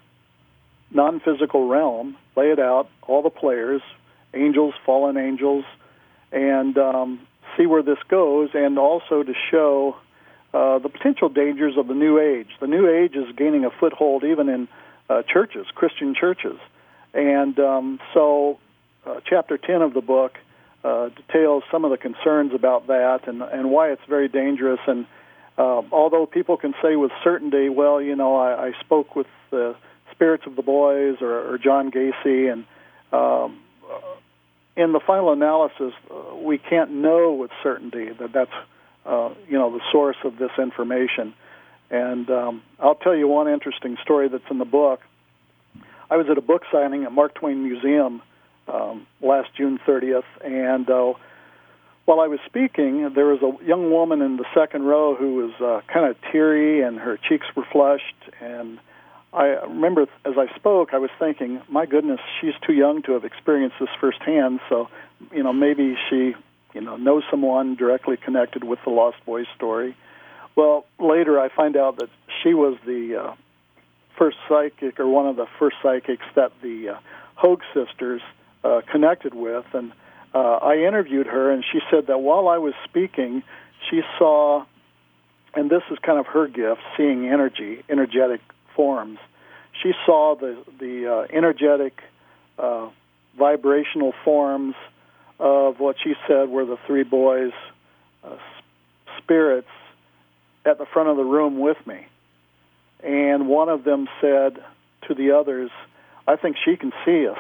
non 0.91 1.21
physical 1.21 1.69
realm, 1.69 2.17
lay 2.37 2.51
it 2.51 2.59
out, 2.59 2.89
all 3.03 3.23
the 3.23 3.31
players, 3.31 3.83
angels, 4.35 4.75
fallen 4.85 5.17
angels, 5.17 5.65
and 6.33 6.77
um, 6.79 7.21
see 7.57 7.67
where 7.67 7.83
this 7.83 7.99
goes, 8.09 8.51
and 8.55 8.79
also 8.79 9.23
to 9.23 9.33
show 9.51 9.97
uh, 10.55 10.79
the 10.79 10.89
potential 10.89 11.29
dangers 11.29 11.77
of 11.77 11.87
the 11.87 11.95
New 11.95 12.19
Age. 12.19 12.49
The 12.61 12.67
New 12.67 12.89
Age 12.89 13.15
is 13.15 13.35
gaining 13.37 13.65
a 13.65 13.71
foothold 13.71 14.25
even 14.25 14.49
in 14.49 14.69
uh, 15.09 15.23
churches, 15.23 15.67
Christian 15.75 16.15
churches. 16.15 16.59
And 17.15 17.59
um, 17.59 18.01
so, 18.13 18.59
uh, 19.07 19.21
chapter 19.25 19.57
10 19.57 19.83
of 19.83 19.95
the 19.95 20.01
book 20.01 20.37
uh, 20.85 21.09
details 21.11 21.63
some 21.71 21.85
of 21.85 21.91
the 21.91 21.97
concerns 21.97 22.53
about 22.55 22.89
that 22.89 23.27
and, 23.27 23.43
and 23.43 23.71
why 23.71 23.91
it's 23.91 24.03
very 24.09 24.29
dangerous. 24.29 24.81
And 24.87 25.07
uh, 25.59 25.83
although 25.91 26.27
people 26.27 26.57
can 26.57 26.75
say 26.83 26.97
with 26.97 27.11
certainty, 27.25 27.69
well, 27.69 28.01
you 28.01 28.15
know, 28.15 28.37
I, 28.37 28.69
I 28.69 28.73
spoke 28.81 29.17
with 29.17 29.27
the 29.51 29.75
spirits 30.13 30.45
of 30.47 30.57
the 30.57 30.63
boys 30.63 31.17
or, 31.21 31.55
or 31.55 31.59
John 31.59 31.91
Gacy, 31.91 32.53
and 32.53 32.65
um, 33.13 33.59
in 34.77 34.93
the 34.93 35.01
final 35.01 35.33
analysis, 35.33 35.93
uh, 36.11 36.37
we 36.37 36.59
can't 36.59 36.91
know 36.91 37.33
with 37.33 37.51
certainty 37.63 38.11
that 38.19 38.33
that's 38.33 38.51
uh, 39.07 39.31
you 39.49 39.59
know 39.59 39.73
the 39.73 39.81
source 39.91 40.17
of 40.25 40.37
this 40.39 40.51
information. 40.59 41.35
And 41.91 42.29
um, 42.31 42.63
I'll 42.81 42.95
tell 42.95 43.15
you 43.15 43.29
one 43.29 43.49
interesting 43.49 43.97
story 44.03 44.29
that's 44.29 44.45
in 44.51 44.59
the 44.59 44.65
book. 44.65 45.01
I 46.11 46.17
was 46.17 46.27
at 46.31 46.39
a 46.39 46.43
book 46.43 46.63
signing 46.71 47.05
at 47.05 47.13
Mark 47.13 47.35
Twain 47.35 47.63
Museum 47.63 48.23
um, 48.69 49.07
last 49.21 49.49
June 49.57 49.79
30th, 49.87 50.25
and 50.45 50.89
uh, 50.89 51.15
while 52.07 52.21
I 52.21 52.29
was 52.29 52.39
speaking, 52.47 53.13
there 53.15 53.27
was 53.27 53.43
a 53.43 53.65
young 53.65 53.91
woman 53.91 54.23
in 54.23 54.37
the 54.37 54.47
second 54.55 54.85
row 54.85 55.17
who 55.17 55.35
was 55.35 55.53
uh, 55.61 55.81
kind 55.93 56.07
of 56.09 56.17
teary 56.31 56.81
and 56.81 56.99
her 56.99 57.17
cheeks 57.17 57.47
were 57.57 57.67
flushed. 57.71 58.15
And 58.41 58.79
I 59.33 59.47
remember 59.67 60.03
as 60.25 60.35
I 60.39 60.47
spoke, 60.55 60.95
I 60.95 60.99
was 60.99 61.11
thinking, 61.19 61.61
my 61.69 61.85
goodness, 61.85 62.21
she's 62.41 62.55
too 62.65 62.73
young 62.73 63.03
to 63.03 63.13
have 63.13 63.25
experienced 63.25 63.77
this 63.81 63.89
firsthand. 64.01 64.61
So, 64.69 64.89
you 65.33 65.43
know, 65.43 65.53
maybe 65.53 65.97
she, 66.09 66.37
you 66.75 66.81
know, 66.81 66.97
knows 66.97 67.25
someone 67.29 67.75
directly 67.75 68.17
connected 68.17 68.63
with 68.63 68.79
the 68.85 68.91
Lost 68.91 69.19
Boys 69.27 69.47
story. 69.57 69.97
Well, 70.57 70.87
later 70.99 71.39
I 71.39 71.51
find 71.55 71.77
out 71.77 71.99
that 71.99 72.09
she 72.43 72.55
was 72.55 72.79
the 72.87 73.17
uh, 73.17 73.35
first 74.19 74.39
psychic 74.49 74.99
or 74.99 75.07
one 75.07 75.27
of 75.27 75.37
the 75.37 75.47
first 75.59 75.77
psychics 75.83 76.25
that 76.35 76.51
the 76.63 76.91
uh, 76.91 76.99
Hoag 77.35 77.61
sisters 77.75 78.23
uh, 78.65 78.81
connected 78.91 79.35
with, 79.35 79.67
and 79.75 79.93
uh, 80.35 80.39
I 80.57 80.79
interviewed 80.79 81.27
her, 81.27 81.51
and 81.51 81.63
she 81.71 81.81
said 81.91 82.07
that 82.07 82.19
while 82.19 82.49
I 82.49 82.57
was 82.57 82.73
speaking, 82.85 83.43
she 83.91 84.01
saw, 84.19 84.65
and 85.55 85.69
this 85.69 85.83
is 85.91 85.99
kind 85.99 86.19
of 86.19 86.27
her 86.27 86.49
gift, 86.49 86.81
seeing 86.97 87.29
energy, 87.29 87.85
energetic 87.91 88.41
forms. 88.75 89.19
She 89.83 89.93
saw 90.07 90.37
the 90.37 90.57
the 90.81 91.07
uh, 91.07 91.37
energetic, 91.37 92.01
uh, 92.59 92.89
vibrational 93.39 94.15
forms 94.25 94.75
of 95.39 95.79
what 95.79 95.97
she 96.03 96.15
said 96.27 96.49
were 96.49 96.65
the 96.65 96.79
three 96.87 97.03
boys' 97.03 97.53
uh, 98.25 98.37
spirits 99.19 99.69
at 100.67 100.79
the 100.79 100.87
front 100.87 101.09
of 101.09 101.17
the 101.17 101.25
room 101.25 101.59
with 101.59 101.77
me. 101.87 102.07
And 103.03 103.49
one 103.49 103.69
of 103.69 103.85
them 103.85 104.09
said 104.21 104.59
to 105.09 105.15
the 105.15 105.33
others, 105.33 105.71
I 106.27 106.37
think 106.37 106.57
she 106.65 106.77
can 106.77 106.93
see 107.05 107.27
us. 107.29 107.39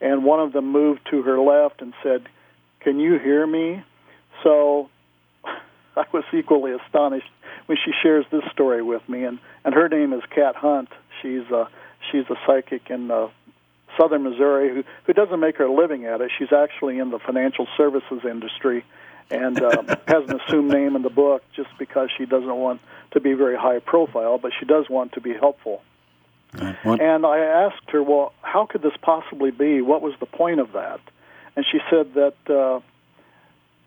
And 0.00 0.24
one 0.24 0.40
of 0.40 0.52
them 0.52 0.72
moved 0.72 1.00
to 1.10 1.22
her 1.22 1.38
left 1.38 1.82
and 1.82 1.92
said, 2.02 2.26
Can 2.80 2.98
you 2.98 3.18
hear 3.18 3.46
me? 3.46 3.84
So 4.42 4.88
I 5.44 6.04
was 6.12 6.24
equally 6.32 6.72
astonished 6.72 7.30
when 7.66 7.78
she 7.84 7.92
shares 8.02 8.24
this 8.32 8.42
story 8.52 8.82
with 8.82 9.06
me. 9.08 9.24
And, 9.24 9.38
and 9.64 9.74
her 9.74 9.88
name 9.88 10.12
is 10.12 10.22
Kat 10.34 10.56
Hunt. 10.56 10.88
She's 11.22 11.48
a, 11.52 11.68
she's 12.10 12.24
a 12.30 12.36
psychic 12.46 12.90
in 12.90 13.10
uh, 13.10 13.28
southern 13.98 14.22
Missouri 14.22 14.74
who, 14.74 14.84
who 15.04 15.12
doesn't 15.12 15.38
make 15.38 15.58
her 15.58 15.68
living 15.68 16.06
at 16.06 16.20
it. 16.22 16.30
She's 16.38 16.52
actually 16.52 16.98
in 16.98 17.10
the 17.10 17.18
financial 17.18 17.68
services 17.76 18.22
industry 18.24 18.84
and 19.30 19.60
uh, 19.60 19.82
has 20.08 20.28
an 20.28 20.40
assumed 20.40 20.72
name 20.72 20.96
in 20.96 21.02
the 21.02 21.10
book 21.10 21.42
just 21.54 21.70
because 21.78 22.10
she 22.16 22.26
doesn't 22.26 22.56
want 22.56 22.80
to 23.12 23.20
be 23.20 23.34
very 23.34 23.56
high 23.56 23.78
profile, 23.78 24.38
but 24.38 24.52
she 24.58 24.66
does 24.66 24.88
want 24.88 25.12
to 25.12 25.20
be 25.20 25.32
helpful. 25.34 25.82
And 27.00 27.24
I 27.24 27.38
asked 27.38 27.90
her, 27.90 28.02
well, 28.02 28.32
how 28.42 28.66
could 28.66 28.82
this 28.82 28.96
possibly 29.00 29.50
be? 29.50 29.82
What 29.82 30.02
was 30.02 30.14
the 30.18 30.26
point 30.26 30.60
of 30.60 30.72
that? 30.72 31.00
And 31.56 31.64
she 31.70 31.78
said 31.90 32.14
that 32.14 32.34
uh, 32.48 32.80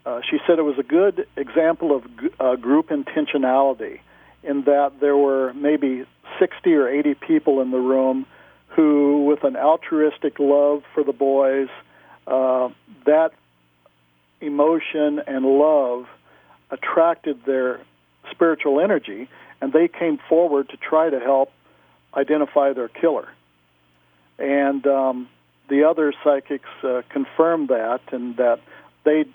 uh, 0.05 0.21
she 0.29 0.37
said 0.45 0.59
it 0.59 0.63
was 0.63 0.79
a 0.79 0.83
good 0.83 1.27
example 1.35 1.95
of 1.95 2.03
g- 2.19 2.29
uh, 2.39 2.55
group 2.55 2.89
intentionality, 2.89 3.99
in 4.43 4.63
that 4.63 4.99
there 4.99 5.15
were 5.15 5.53
maybe 5.53 6.05
60 6.39 6.73
or 6.73 6.87
80 6.87 7.15
people 7.15 7.61
in 7.61 7.71
the 7.71 7.79
room 7.79 8.25
who, 8.67 9.25
with 9.25 9.43
an 9.43 9.55
altruistic 9.55 10.39
love 10.39 10.83
for 10.93 11.03
the 11.03 11.13
boys, 11.13 11.69
uh, 12.27 12.69
that 13.05 13.31
emotion 14.43 15.21
and 15.25 15.45
love 15.45 16.05
attracted 16.69 17.45
their 17.45 17.81
spiritual 18.31 18.79
energy, 18.79 19.29
and 19.61 19.71
they 19.71 19.87
came 19.87 20.19
forward 20.29 20.69
to 20.69 20.77
try 20.77 21.09
to 21.09 21.19
help 21.19 21.51
identify 22.15 22.73
their 22.73 22.87
killer. 22.87 23.27
And 24.39 24.85
um, 24.87 25.29
the 25.69 25.83
other 25.83 26.13
psychics 26.23 26.69
uh, 26.83 27.01
confirmed 27.09 27.69
that, 27.69 28.01
and 28.11 28.37
that 28.37 28.59
they, 29.03 29.25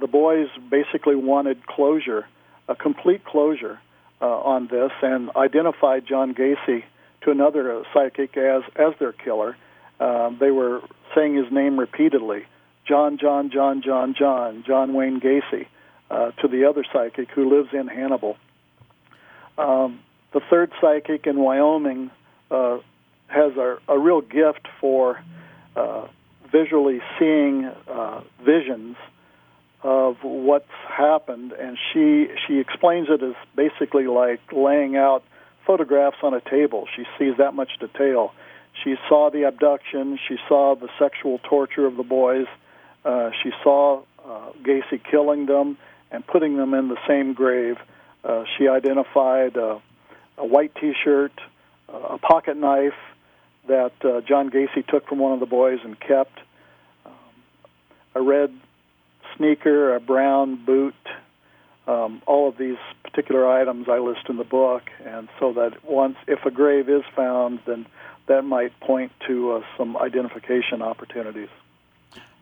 the 0.00 0.06
boys, 0.06 0.48
basically 0.70 1.16
wanted 1.16 1.66
closure, 1.66 2.26
a 2.68 2.74
complete 2.74 3.24
closure 3.24 3.78
uh, 4.20 4.26
on 4.26 4.68
this, 4.68 4.92
and 5.02 5.30
identified 5.36 6.06
John 6.06 6.34
Gacy 6.34 6.84
to 7.22 7.30
another 7.30 7.80
uh, 7.80 7.82
psychic 7.92 8.36
as 8.36 8.62
as 8.76 8.94
their 8.98 9.12
killer. 9.12 9.56
Um, 10.00 10.36
they 10.38 10.50
were 10.50 10.82
saying 11.14 11.34
his 11.36 11.50
name 11.50 11.78
repeatedly, 11.78 12.44
John, 12.86 13.18
John, 13.18 13.50
John, 13.50 13.82
John, 13.82 14.14
John, 14.18 14.64
John 14.66 14.94
Wayne 14.94 15.20
Gacy, 15.20 15.66
uh, 16.10 16.30
to 16.42 16.48
the 16.48 16.64
other 16.68 16.84
psychic 16.92 17.30
who 17.30 17.50
lives 17.56 17.70
in 17.72 17.88
Hannibal. 17.88 18.36
Um, 19.58 20.00
the 20.32 20.40
third 20.50 20.70
psychic 20.80 21.26
in 21.26 21.38
Wyoming 21.38 22.10
uh, 22.50 22.78
has 23.28 23.56
a, 23.56 23.78
a 23.88 23.98
real 23.98 24.20
gift 24.20 24.68
for 24.80 25.20
uh, 25.74 26.06
visually 26.50 27.00
seeing 27.18 27.64
uh, 27.64 28.20
visions 28.44 28.96
of 29.82 30.16
what's 30.22 30.64
happened, 30.88 31.52
and 31.52 31.76
she 31.92 32.28
she 32.46 32.58
explains 32.58 33.08
it 33.10 33.22
as 33.22 33.34
basically 33.54 34.06
like 34.06 34.40
laying 34.52 34.96
out 34.96 35.22
photographs 35.66 36.18
on 36.22 36.34
a 36.34 36.40
table. 36.40 36.86
She 36.96 37.04
sees 37.18 37.36
that 37.38 37.54
much 37.54 37.70
detail. 37.78 38.32
She 38.84 38.96
saw 39.08 39.30
the 39.30 39.44
abduction. 39.44 40.18
She 40.28 40.36
saw 40.48 40.76
the 40.76 40.88
sexual 40.98 41.38
torture 41.38 41.86
of 41.86 41.96
the 41.96 42.02
boys. 42.02 42.46
Uh, 43.06 43.30
she 43.40 43.52
saw 43.62 44.02
uh, 44.24 44.50
Gacy 44.64 45.00
killing 45.08 45.46
them 45.46 45.78
and 46.10 46.26
putting 46.26 46.56
them 46.56 46.74
in 46.74 46.88
the 46.88 46.98
same 47.06 47.34
grave. 47.34 47.76
Uh, 48.24 48.42
she 48.58 48.66
identified 48.66 49.56
uh, 49.56 49.78
a 50.36 50.44
white 50.44 50.74
T-shirt, 50.74 51.32
a 51.88 52.18
pocket 52.18 52.56
knife 52.56 52.98
that 53.68 53.92
uh, 54.04 54.20
John 54.22 54.50
Gacy 54.50 54.84
took 54.86 55.06
from 55.06 55.18
one 55.20 55.32
of 55.32 55.40
the 55.40 55.46
boys 55.46 55.78
and 55.84 55.98
kept, 55.98 56.36
um, 57.04 57.12
a 58.16 58.22
red 58.22 58.52
sneaker, 59.36 59.94
a 59.94 60.00
brown 60.00 60.64
boot, 60.64 60.94
um, 61.86 62.22
all 62.26 62.48
of 62.48 62.58
these 62.58 62.78
particular 63.04 63.48
items 63.48 63.88
I 63.88 63.98
list 63.98 64.28
in 64.28 64.36
the 64.36 64.44
book, 64.44 64.82
and 65.04 65.28
so 65.38 65.52
that 65.52 65.84
once, 65.84 66.16
if 66.26 66.44
a 66.44 66.50
grave 66.50 66.88
is 66.88 67.02
found, 67.14 67.60
then 67.66 67.86
that 68.26 68.42
might 68.42 68.78
point 68.80 69.12
to 69.28 69.52
uh, 69.52 69.60
some 69.78 69.96
identification 69.96 70.82
opportunities. 70.82 71.48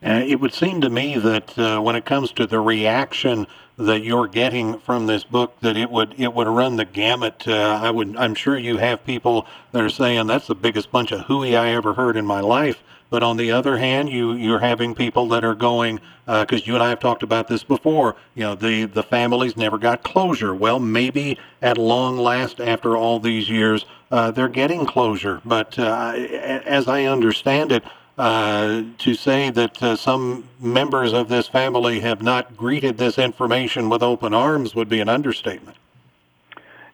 Uh, 0.04 0.22
it 0.26 0.38
would 0.38 0.52
seem 0.52 0.82
to 0.82 0.90
me 0.90 1.16
that 1.16 1.58
uh, 1.58 1.80
when 1.80 1.96
it 1.96 2.04
comes 2.04 2.30
to 2.32 2.46
the 2.46 2.60
reaction 2.60 3.46
that 3.78 4.04
you're 4.04 4.28
getting 4.28 4.78
from 4.78 5.06
this 5.06 5.24
book, 5.24 5.58
that 5.60 5.76
it 5.76 5.90
would 5.90 6.14
it 6.20 6.34
would 6.34 6.46
run 6.46 6.76
the 6.76 6.84
gamut. 6.84 7.48
Uh, 7.48 7.80
I 7.82 7.90
would 7.90 8.14
I'm 8.16 8.34
sure 8.34 8.58
you 8.58 8.76
have 8.76 9.04
people 9.04 9.46
that 9.72 9.82
are 9.82 9.88
saying 9.88 10.26
that's 10.26 10.46
the 10.46 10.54
biggest 10.54 10.92
bunch 10.92 11.10
of 11.10 11.22
hooey 11.22 11.56
I 11.56 11.70
ever 11.70 11.94
heard 11.94 12.16
in 12.16 12.26
my 12.26 12.40
life. 12.40 12.82
But 13.08 13.22
on 13.22 13.36
the 13.36 13.50
other 13.52 13.78
hand, 13.78 14.10
you 14.10 14.34
you're 14.34 14.58
having 14.58 14.94
people 14.94 15.28
that 15.28 15.44
are 15.44 15.54
going 15.54 16.00
because 16.26 16.60
uh, 16.60 16.64
you 16.64 16.74
and 16.74 16.82
I 16.82 16.90
have 16.90 17.00
talked 17.00 17.22
about 17.22 17.48
this 17.48 17.64
before. 17.64 18.14
You 18.34 18.44
know, 18.44 18.54
the 18.54 18.84
the 18.84 19.02
families 19.02 19.56
never 19.56 19.78
got 19.78 20.02
closure. 20.02 20.54
Well, 20.54 20.80
maybe 20.80 21.38
at 21.62 21.78
long 21.78 22.18
last, 22.18 22.60
after 22.60 22.96
all 22.96 23.20
these 23.20 23.48
years, 23.48 23.86
uh, 24.10 24.30
they're 24.32 24.48
getting 24.48 24.84
closure. 24.84 25.40
But 25.44 25.78
uh, 25.78 26.12
as 26.12 26.88
I 26.88 27.04
understand 27.04 27.72
it 27.72 27.84
uh, 28.16 28.84
to 28.98 29.14
say 29.14 29.50
that 29.50 29.82
uh, 29.82 29.96
some 29.96 30.48
members 30.60 31.12
of 31.12 31.28
this 31.28 31.48
family 31.48 32.00
have 32.00 32.22
not 32.22 32.56
greeted 32.56 32.96
this 32.96 33.18
information 33.18 33.88
with 33.88 34.02
open 34.02 34.32
arms 34.32 34.74
would 34.74 34.88
be 34.88 35.00
an 35.00 35.08
understatement. 35.08 35.76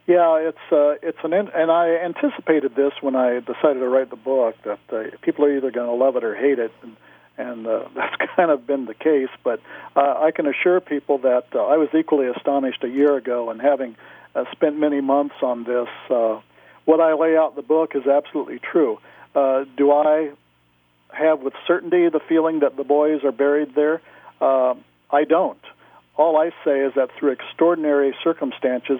Yeah, 0.07 0.37
it's 0.37 0.71
uh, 0.71 0.95
it's 1.03 1.19
an 1.23 1.31
and 1.31 1.71
I 1.71 1.89
anticipated 1.97 2.75
this 2.75 2.93
when 3.01 3.15
I 3.15 3.39
decided 3.39 3.79
to 3.79 3.87
write 3.87 4.09
the 4.09 4.15
book 4.15 4.55
that 4.63 4.79
uh, 4.91 5.15
people 5.21 5.45
are 5.45 5.55
either 5.55 5.69
going 5.69 5.87
to 5.87 5.93
love 5.93 6.15
it 6.15 6.23
or 6.23 6.35
hate 6.35 6.57
it, 6.57 6.71
and, 6.81 6.97
and 7.37 7.67
uh, 7.67 7.87
that's 7.95 8.15
kind 8.35 8.49
of 8.49 8.65
been 8.65 8.85
the 8.85 8.95
case. 8.95 9.29
But 9.43 9.61
uh, 9.95 10.15
I 10.17 10.31
can 10.31 10.47
assure 10.47 10.81
people 10.81 11.19
that 11.19 11.45
I 11.53 11.77
was 11.77 11.89
equally 11.97 12.27
astonished 12.27 12.83
a 12.83 12.89
year 12.89 13.15
ago, 13.15 13.51
and 13.51 13.61
having 13.61 13.95
spent 14.51 14.79
many 14.79 15.01
months 15.01 15.35
on 15.43 15.65
this, 15.65 15.87
what 16.85 16.99
I 16.99 17.13
lay 17.13 17.37
out 17.37 17.51
in 17.51 17.55
the 17.57 17.61
book 17.61 17.95
is 17.95 18.07
absolutely 18.07 18.59
true. 18.59 18.97
Do 19.33 19.91
I 19.91 20.31
have 21.13 21.41
with 21.41 21.53
certainty 21.67 22.09
the 22.09 22.19
feeling 22.27 22.59
that 22.59 22.77
the 22.77 22.83
boys 22.83 23.23
are 23.23 23.31
buried 23.31 23.75
there. 23.75 24.01
Uh, 24.39 24.75
I 25.09 25.23
don't. 25.23 25.61
All 26.17 26.37
I 26.37 26.51
say 26.65 26.81
is 26.81 26.93
that 26.95 27.09
through 27.17 27.31
extraordinary 27.31 28.15
circumstances, 28.23 28.99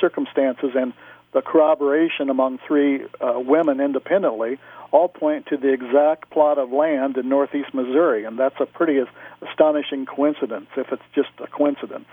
circumstances 0.00 0.70
and 0.74 0.92
the 1.32 1.42
corroboration 1.42 2.28
among 2.28 2.58
three 2.66 3.04
uh, 3.20 3.38
women 3.38 3.80
independently, 3.80 4.58
all 4.90 5.08
point 5.08 5.46
to 5.46 5.56
the 5.56 5.72
exact 5.72 6.30
plot 6.30 6.58
of 6.58 6.72
land 6.72 7.16
in 7.16 7.28
northeast 7.28 7.72
Missouri, 7.72 8.24
and 8.24 8.38
that's 8.38 8.56
a 8.60 8.66
pretty 8.66 8.98
astonishing 9.40 10.06
coincidence 10.06 10.66
if 10.76 10.90
it's 10.90 11.02
just 11.14 11.28
a 11.38 11.46
coincidence. 11.46 12.08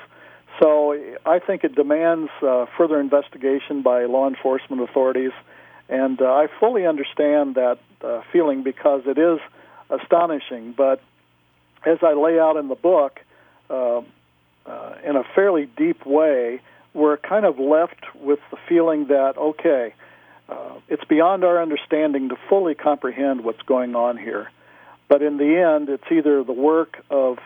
So 0.61 0.95
I 1.25 1.39
think 1.39 1.63
it 1.63 1.75
demands 1.75 2.29
uh, 2.41 2.65
further 2.77 2.99
investigation 2.99 3.81
by 3.81 4.05
law 4.05 4.27
enforcement 4.27 4.81
authorities, 4.81 5.31
and 5.89 6.21
uh, 6.21 6.25
I 6.25 6.47
fully 6.59 6.85
understand 6.85 7.55
that 7.55 7.79
uh, 8.01 8.21
feeling 8.31 8.63
because 8.63 9.03
it 9.05 9.17
is 9.17 9.39
astonishing. 9.89 10.73
But 10.75 11.01
as 11.85 11.99
I 12.01 12.13
lay 12.13 12.39
out 12.39 12.57
in 12.57 12.67
the 12.67 12.75
book, 12.75 13.19
uh, 13.69 14.01
uh, 14.65 14.95
in 15.05 15.15
a 15.15 15.23
fairly 15.35 15.67
deep 15.77 16.05
way, 16.05 16.61
we're 16.93 17.17
kind 17.17 17.45
of 17.45 17.59
left 17.59 18.03
with 18.15 18.39
the 18.51 18.57
feeling 18.67 19.07
that 19.07 19.37
okay, 19.37 19.93
uh, 20.49 20.79
it's 20.87 21.03
beyond 21.05 21.43
our 21.43 21.61
understanding 21.61 22.29
to 22.29 22.35
fully 22.49 22.75
comprehend 22.75 23.43
what's 23.43 23.61
going 23.61 23.95
on 23.95 24.17
here. 24.17 24.51
But 25.07 25.21
in 25.21 25.37
the 25.37 25.57
end, 25.57 25.87
it's 25.89 26.11
either 26.11 26.43
the 26.43 26.53
work 26.53 26.97
of 27.09 27.37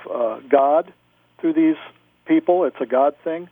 God 0.49 0.91
through 1.39 1.53
these 1.53 1.75
people. 2.25 2.65
It's 2.65 2.79
a 2.79 2.85
God 2.87 3.15
thing, 3.23 3.49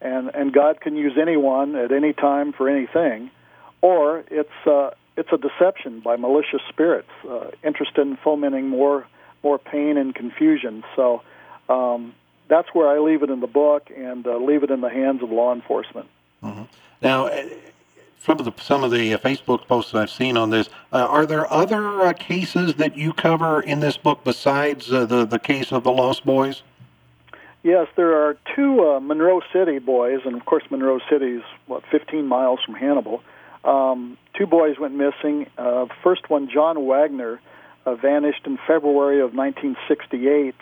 and 0.00 0.30
and 0.34 0.52
God 0.52 0.80
can 0.80 0.96
use 0.96 1.18
anyone 1.20 1.76
at 1.76 1.92
any 1.92 2.14
time 2.14 2.52
for 2.52 2.68
anything, 2.70 3.30
or 3.82 4.24
it's 4.30 4.66
uh, 4.66 4.90
it's 5.16 5.30
a 5.32 5.38
deception 5.38 6.00
by 6.00 6.16
malicious 6.16 6.62
spirits 6.68 7.10
uh, 7.28 7.50
interested 7.64 8.06
in 8.06 8.16
fomenting 8.16 8.68
more 8.68 9.06
more 9.42 9.58
pain 9.58 9.96
and 9.96 10.14
confusion. 10.14 10.84
So 10.96 11.22
um, 11.68 12.14
that's 12.48 12.68
where 12.72 12.88
I 12.88 12.98
leave 12.98 13.22
it 13.22 13.30
in 13.30 13.40
the 13.40 13.46
book 13.46 13.90
and 13.96 14.26
uh, 14.26 14.36
leave 14.36 14.62
it 14.62 14.70
in 14.70 14.80
the 14.80 14.90
hands 14.90 15.22
of 15.22 15.30
law 15.30 15.54
enforcement. 15.54 16.08
Mm-hmm. 16.42 16.64
Now. 17.02 17.26
Uh, 17.26 17.48
some 18.22 18.38
of 18.38 18.44
the 18.44 18.52
some 18.62 18.84
of 18.84 18.90
the 18.90 19.14
uh, 19.14 19.18
Facebook 19.18 19.66
posts 19.66 19.94
I've 19.94 20.10
seen 20.10 20.36
on 20.36 20.50
this, 20.50 20.68
uh, 20.92 21.06
are 21.06 21.24
there 21.24 21.50
other 21.50 22.12
cases 22.12 22.74
that 22.74 22.94
you 22.94 23.14
cover 23.14 23.62
in 23.62 23.80
this 23.80 23.96
book 23.96 24.24
besides 24.24 24.88
the 24.88 25.24
the 25.24 25.38
case 25.38 25.72
of 25.72 25.84
the 25.84 25.90
Lost 25.90 26.26
Boys? 26.26 26.62
Yes, 27.62 27.88
there 27.96 28.14
are 28.14 28.36
two 28.56 28.88
uh, 28.88 29.00
Monroe 29.00 29.40
City 29.52 29.78
boys, 29.78 30.20
and 30.24 30.34
of 30.34 30.44
course 30.46 30.64
Monroe 30.70 31.00
City 31.10 31.32
is 31.36 31.42
what 31.66 31.82
15 31.90 32.26
miles 32.26 32.60
from 32.64 32.74
Hannibal. 32.74 33.22
Um, 33.64 34.16
two 34.36 34.46
boys 34.46 34.78
went 34.78 34.94
missing. 34.94 35.46
Uh, 35.58 35.86
first 36.02 36.30
one, 36.30 36.48
John 36.52 36.86
Wagner, 36.86 37.40
uh, 37.86 37.94
vanished 37.94 38.46
in 38.46 38.58
February 38.66 39.20
of 39.20 39.34
1968, 39.34 40.54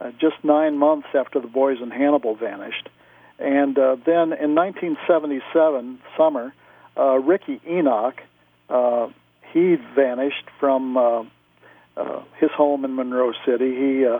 uh, 0.00 0.10
just 0.20 0.36
nine 0.42 0.78
months 0.78 1.08
after 1.14 1.40
the 1.40 1.48
boys 1.48 1.78
in 1.80 1.90
Hannibal 1.90 2.34
vanished. 2.36 2.88
And 3.38 3.78
uh, 3.78 3.96
then 4.06 4.32
in 4.32 4.54
1977 4.54 5.98
summer, 6.16 6.54
uh, 6.96 7.18
Ricky 7.18 7.60
Enoch, 7.68 8.20
uh, 8.68 9.08
he 9.52 9.76
vanished 9.94 10.48
from 10.60 10.96
uh, 10.96 11.22
uh, 11.96 12.22
his 12.38 12.50
home 12.50 12.84
in 12.84 12.94
Monroe 12.94 13.32
City. 13.46 13.74
He 13.74 14.06
uh, 14.06 14.18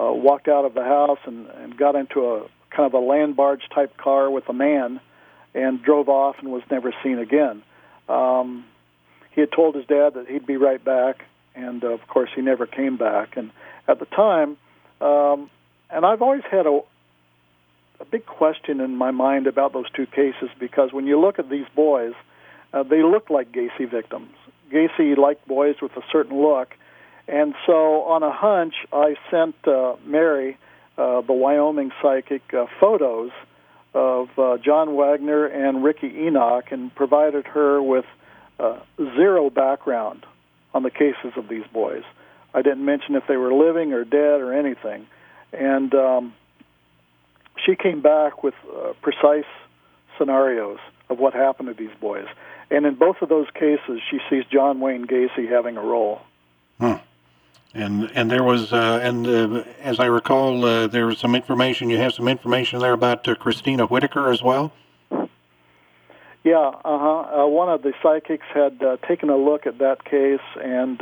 uh, 0.00 0.12
walked 0.12 0.48
out 0.48 0.64
of 0.64 0.74
the 0.74 0.84
house 0.84 1.18
and, 1.24 1.46
and 1.46 1.76
got 1.76 1.94
into 1.94 2.20
a 2.20 2.48
kind 2.70 2.86
of 2.86 2.94
a 2.94 2.98
land 2.98 3.36
barge 3.36 3.62
type 3.74 3.96
car 3.96 4.30
with 4.30 4.48
a 4.48 4.52
man 4.52 5.00
and 5.54 5.82
drove 5.82 6.08
off 6.08 6.36
and 6.38 6.50
was 6.50 6.62
never 6.70 6.94
seen 7.02 7.18
again. 7.18 7.62
Um, 8.08 8.64
he 9.34 9.40
had 9.40 9.52
told 9.52 9.74
his 9.74 9.86
dad 9.86 10.14
that 10.14 10.26
he'd 10.28 10.46
be 10.46 10.56
right 10.56 10.82
back, 10.82 11.24
and 11.54 11.82
uh, 11.82 11.88
of 11.88 12.06
course 12.08 12.30
he 12.34 12.42
never 12.42 12.66
came 12.66 12.96
back. 12.96 13.36
And 13.36 13.50
at 13.88 13.98
the 13.98 14.06
time, 14.06 14.56
um, 15.00 15.50
and 15.90 16.04
I've 16.04 16.22
always 16.22 16.42
had 16.50 16.66
a, 16.66 16.80
a 18.00 18.04
big 18.04 18.26
question 18.26 18.80
in 18.80 18.96
my 18.96 19.10
mind 19.10 19.46
about 19.46 19.72
those 19.72 19.90
two 19.90 20.06
cases 20.06 20.50
because 20.58 20.92
when 20.92 21.06
you 21.06 21.20
look 21.20 21.38
at 21.38 21.48
these 21.48 21.66
boys, 21.74 22.14
uh, 22.72 22.82
they 22.82 23.02
look 23.02 23.30
like 23.30 23.52
Gacy 23.52 23.90
victims. 23.90 24.32
Gacy 24.72 25.16
liked 25.16 25.46
boys 25.46 25.76
with 25.82 25.92
a 25.96 26.02
certain 26.10 26.40
look, 26.40 26.74
and 27.28 27.54
so, 27.66 28.02
on 28.02 28.22
a 28.22 28.32
hunch, 28.32 28.74
I 28.92 29.14
sent 29.30 29.54
uh, 29.66 29.94
Mary, 30.04 30.58
uh, 30.98 31.20
the 31.20 31.32
Wyoming 31.32 31.92
psychic, 32.02 32.42
uh, 32.52 32.66
photos 32.80 33.30
of 33.94 34.28
uh, 34.38 34.58
John 34.58 34.96
Wagner 34.96 35.46
and 35.46 35.84
Ricky 35.84 36.08
Enoch 36.08 36.70
and 36.70 36.94
provided 36.94 37.46
her 37.46 37.82
with 37.82 38.06
uh, 38.58 38.78
zero 38.98 39.50
background 39.50 40.24
on 40.74 40.82
the 40.82 40.90
cases 40.90 41.32
of 41.36 41.48
these 41.48 41.64
boys. 41.72 42.02
I 42.54 42.62
didn't 42.62 42.84
mention 42.84 43.14
if 43.14 43.24
they 43.26 43.36
were 43.36 43.52
living 43.52 43.92
or 43.92 44.04
dead 44.04 44.40
or 44.40 44.52
anything. 44.52 45.06
And 45.52 45.94
um, 45.94 46.34
she 47.64 47.76
came 47.76 48.00
back 48.00 48.42
with 48.42 48.54
uh, 48.74 48.92
precise 49.02 49.50
scenarios 50.18 50.78
of 51.08 51.18
what 51.18 51.34
happened 51.34 51.68
to 51.68 51.74
these 51.74 51.94
boys. 52.00 52.26
And 52.70 52.86
in 52.86 52.94
both 52.94 53.16
of 53.20 53.28
those 53.28 53.48
cases, 53.54 54.00
she 54.10 54.18
sees 54.30 54.44
John 54.50 54.80
Wayne 54.80 55.06
Gacy 55.06 55.50
having 55.50 55.76
a 55.76 55.82
role. 55.82 56.20
And 57.74 58.10
and 58.14 58.30
there 58.30 58.42
was 58.42 58.72
uh, 58.72 59.00
and 59.02 59.26
uh, 59.26 59.64
as 59.80 59.98
I 59.98 60.06
recall, 60.06 60.64
uh, 60.64 60.86
there 60.88 61.06
was 61.06 61.18
some 61.18 61.34
information. 61.34 61.88
You 61.88 61.96
have 61.98 62.12
some 62.12 62.28
information 62.28 62.80
there 62.80 62.92
about 62.92 63.26
uh, 63.26 63.34
Christina 63.34 63.86
Whitaker 63.86 64.30
as 64.30 64.42
well. 64.42 64.72
Yeah, 66.44 66.56
uh-huh. 66.58 67.44
Uh, 67.44 67.46
one 67.46 67.68
of 67.68 67.82
the 67.82 67.92
psychics 68.02 68.44
had 68.52 68.82
uh, 68.82 68.96
taken 69.08 69.30
a 69.30 69.36
look 69.36 69.66
at 69.66 69.78
that 69.78 70.04
case 70.04 70.40
and 70.62 70.98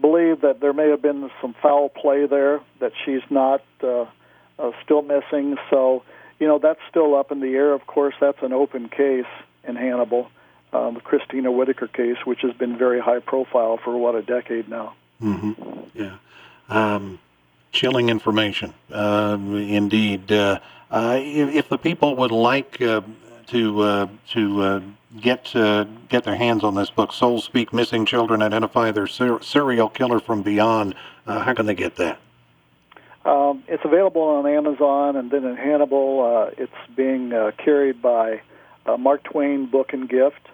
believed 0.00 0.42
that 0.42 0.60
there 0.60 0.72
may 0.72 0.88
have 0.88 1.02
been 1.02 1.30
some 1.40 1.54
foul 1.62 1.88
play 1.88 2.26
there. 2.26 2.60
That 2.80 2.92
she's 3.04 3.22
not 3.30 3.62
still 3.78 5.02
missing. 5.02 5.56
So 5.70 6.02
you 6.40 6.48
know 6.48 6.58
that's 6.58 6.80
still 6.88 7.14
up 7.14 7.30
in 7.30 7.38
the 7.38 7.54
air. 7.54 7.72
Of 7.74 7.86
course, 7.86 8.14
that's 8.20 8.42
an 8.42 8.52
open 8.52 8.88
case 8.88 9.30
in 9.62 9.76
Hannibal, 9.76 10.28
um, 10.72 10.94
the 10.94 11.00
Christina 11.00 11.52
Whitaker 11.52 11.86
case, 11.86 12.16
which 12.24 12.40
has 12.40 12.54
been 12.54 12.76
very 12.76 12.98
high 12.98 13.20
profile 13.20 13.78
for 13.84 13.96
what 13.96 14.16
a 14.16 14.22
decade 14.22 14.68
now. 14.68 14.94
Mm-hmm. 15.22 15.52
Yeah. 15.94 16.16
Um, 16.68 17.18
chilling 17.72 18.08
information, 18.08 18.74
uh, 18.92 19.36
indeed. 19.40 20.30
Uh, 20.30 20.60
uh, 20.90 21.18
if, 21.20 21.54
if, 21.54 21.68
the 21.68 21.78
people 21.78 22.16
would 22.16 22.32
like 22.32 22.80
uh, 22.80 23.02
to 23.48 23.80
uh, 23.80 24.06
to 24.30 24.62
uh, 24.62 24.80
get 25.20 25.52
get 26.08 26.24
their 26.24 26.36
hands 26.36 26.64
on 26.64 26.74
this 26.74 26.90
book, 26.90 27.12
"Souls 27.12 27.44
Speak: 27.44 27.72
Missing 27.72 28.06
Children 28.06 28.42
Identify 28.42 28.90
Their 28.92 29.06
Ser- 29.06 29.42
Serial 29.42 29.88
Killer 29.88 30.20
from 30.20 30.42
Beyond," 30.42 30.94
how 31.26 31.54
can 31.54 31.66
they 31.66 31.74
get 31.74 31.96
that? 31.96 32.18
Um, 33.24 33.62
it's 33.68 33.84
available 33.84 34.22
on 34.22 34.46
Amazon, 34.46 35.14
and 35.16 35.30
then 35.30 35.44
in 35.44 35.56
Hannibal, 35.56 36.50
it's 36.56 36.72
being 36.96 37.30
carried 37.58 38.00
by 38.02 38.40
Mark 38.98 39.22
Twain 39.24 39.66
Book 39.66 39.92
and 39.92 40.08
Gift, 40.08 40.48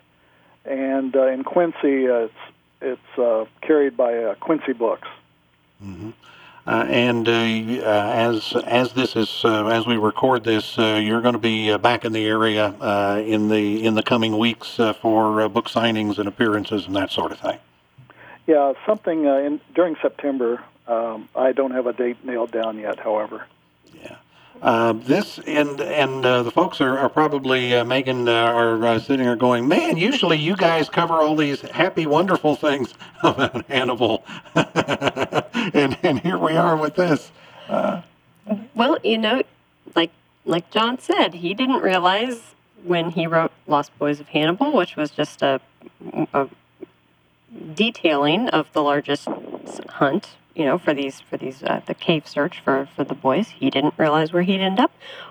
and 0.64 1.14
in 1.14 1.44
Quincy, 1.44 2.04
it's 2.04 2.34
it's 2.80 3.18
uh, 3.18 3.44
carried 3.62 3.96
by 3.96 4.16
uh, 4.16 4.34
Quincy 4.36 4.72
Books. 4.72 5.08
Mm-hmm. 5.82 6.10
Uh, 6.66 6.84
and 6.88 7.28
uh, 7.28 7.32
uh, 7.32 8.10
as 8.12 8.52
as 8.66 8.92
this 8.92 9.14
is 9.14 9.42
uh, 9.44 9.66
as 9.68 9.86
we 9.86 9.96
record 9.96 10.42
this, 10.42 10.76
you're 10.76 11.20
going 11.20 11.34
to 11.34 11.38
be 11.38 11.76
back 11.76 12.04
in 12.04 12.12
the 12.12 12.26
area 12.26 12.66
in 13.20 13.48
the 13.48 13.84
in 13.84 13.94
the 13.94 14.02
coming 14.02 14.36
weeks 14.36 14.80
for 15.00 15.48
book 15.48 15.68
signings 15.68 16.18
and 16.18 16.26
appearances 16.26 16.86
and 16.86 16.96
that 16.96 17.12
sort 17.12 17.30
of 17.30 17.38
thing. 17.38 17.58
Yeah, 18.48 18.72
something 18.84 19.26
in 19.26 19.60
during 19.74 19.96
September. 20.02 20.62
Um, 20.88 21.28
I 21.36 21.52
don't 21.52 21.72
have 21.72 21.86
a 21.86 21.92
date 21.92 22.24
nailed 22.24 22.52
down 22.52 22.78
yet, 22.78 22.98
however. 22.98 23.46
Yeah. 23.92 24.16
Uh, 24.62 24.94
this 24.94 25.38
and 25.46 25.80
and 25.80 26.24
uh, 26.24 26.42
the 26.42 26.50
folks 26.50 26.80
are, 26.80 26.98
are 26.98 27.10
probably 27.10 27.74
uh, 27.74 27.84
Megan 27.84 28.26
uh, 28.26 28.32
are 28.32 28.84
uh, 28.86 28.98
sitting 28.98 29.26
there 29.26 29.36
going, 29.36 29.68
man. 29.68 29.96
Usually 29.96 30.38
you 30.38 30.56
guys 30.56 30.88
cover 30.88 31.14
all 31.14 31.36
these 31.36 31.60
happy, 31.60 32.06
wonderful 32.06 32.56
things 32.56 32.94
about 33.22 33.66
Hannibal, 33.66 34.24
and 34.54 35.98
and 36.02 36.20
here 36.20 36.38
we 36.38 36.56
are 36.56 36.76
with 36.76 36.94
this. 36.94 37.30
Uh, 37.68 38.00
well, 38.74 38.98
you 39.04 39.18
know, 39.18 39.42
like 39.94 40.10
like 40.46 40.70
John 40.70 40.98
said, 40.98 41.34
he 41.34 41.52
didn't 41.52 41.82
realize 41.82 42.54
when 42.82 43.10
he 43.10 43.26
wrote 43.26 43.52
Lost 43.66 43.96
Boys 43.98 44.20
of 44.20 44.28
Hannibal, 44.28 44.72
which 44.72 44.96
was 44.96 45.10
just 45.10 45.42
a, 45.42 45.60
a 46.32 46.48
detailing 47.74 48.48
of 48.48 48.72
the 48.72 48.82
largest 48.82 49.28
hunt 49.88 50.30
you 50.56 50.64
know, 50.64 50.78
for 50.78 50.94
these 50.94 51.20
for 51.20 51.36
these 51.36 51.62
uh, 51.62 51.80
the 51.86 51.94
cave 51.94 52.26
search 52.26 52.60
for 52.60 52.88
for 52.96 53.04
the 53.04 53.14
boys. 53.14 53.48
He 53.48 53.68
didn't 53.68 53.94
realize 53.98 54.32
where 54.32 54.42
he'd 54.42 54.60
end 54.60 54.80
up. 54.80 54.90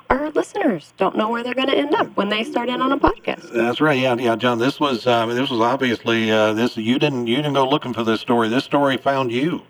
Our 0.09 0.29
listeners 0.29 0.93
don't 0.97 1.17
know 1.17 1.29
where 1.29 1.43
they're 1.43 1.55
going 1.55 1.69
to 1.69 1.75
end 1.75 1.95
up 1.95 2.15
when 2.15 2.29
they 2.29 2.43
start 2.43 2.69
in 2.69 2.79
on 2.79 2.91
a 2.91 2.99
podcast. 2.99 3.51
That's 3.51 3.81
right. 3.81 3.99
Yeah, 3.99 4.15
yeah, 4.15 4.35
John. 4.35 4.59
This 4.59 4.79
was 4.79 5.07
uh, 5.07 5.25
this 5.25 5.49
was 5.49 5.59
obviously 5.59 6.29
uh, 6.31 6.53
this. 6.53 6.77
You 6.77 6.99
didn't 6.99 7.25
you 7.25 7.37
didn't 7.37 7.53
go 7.53 7.67
looking 7.67 7.93
for 7.93 8.03
this 8.03 8.21
story. 8.21 8.49
This 8.49 8.63
story 8.63 8.97
found 8.97 9.31
you. 9.31 9.63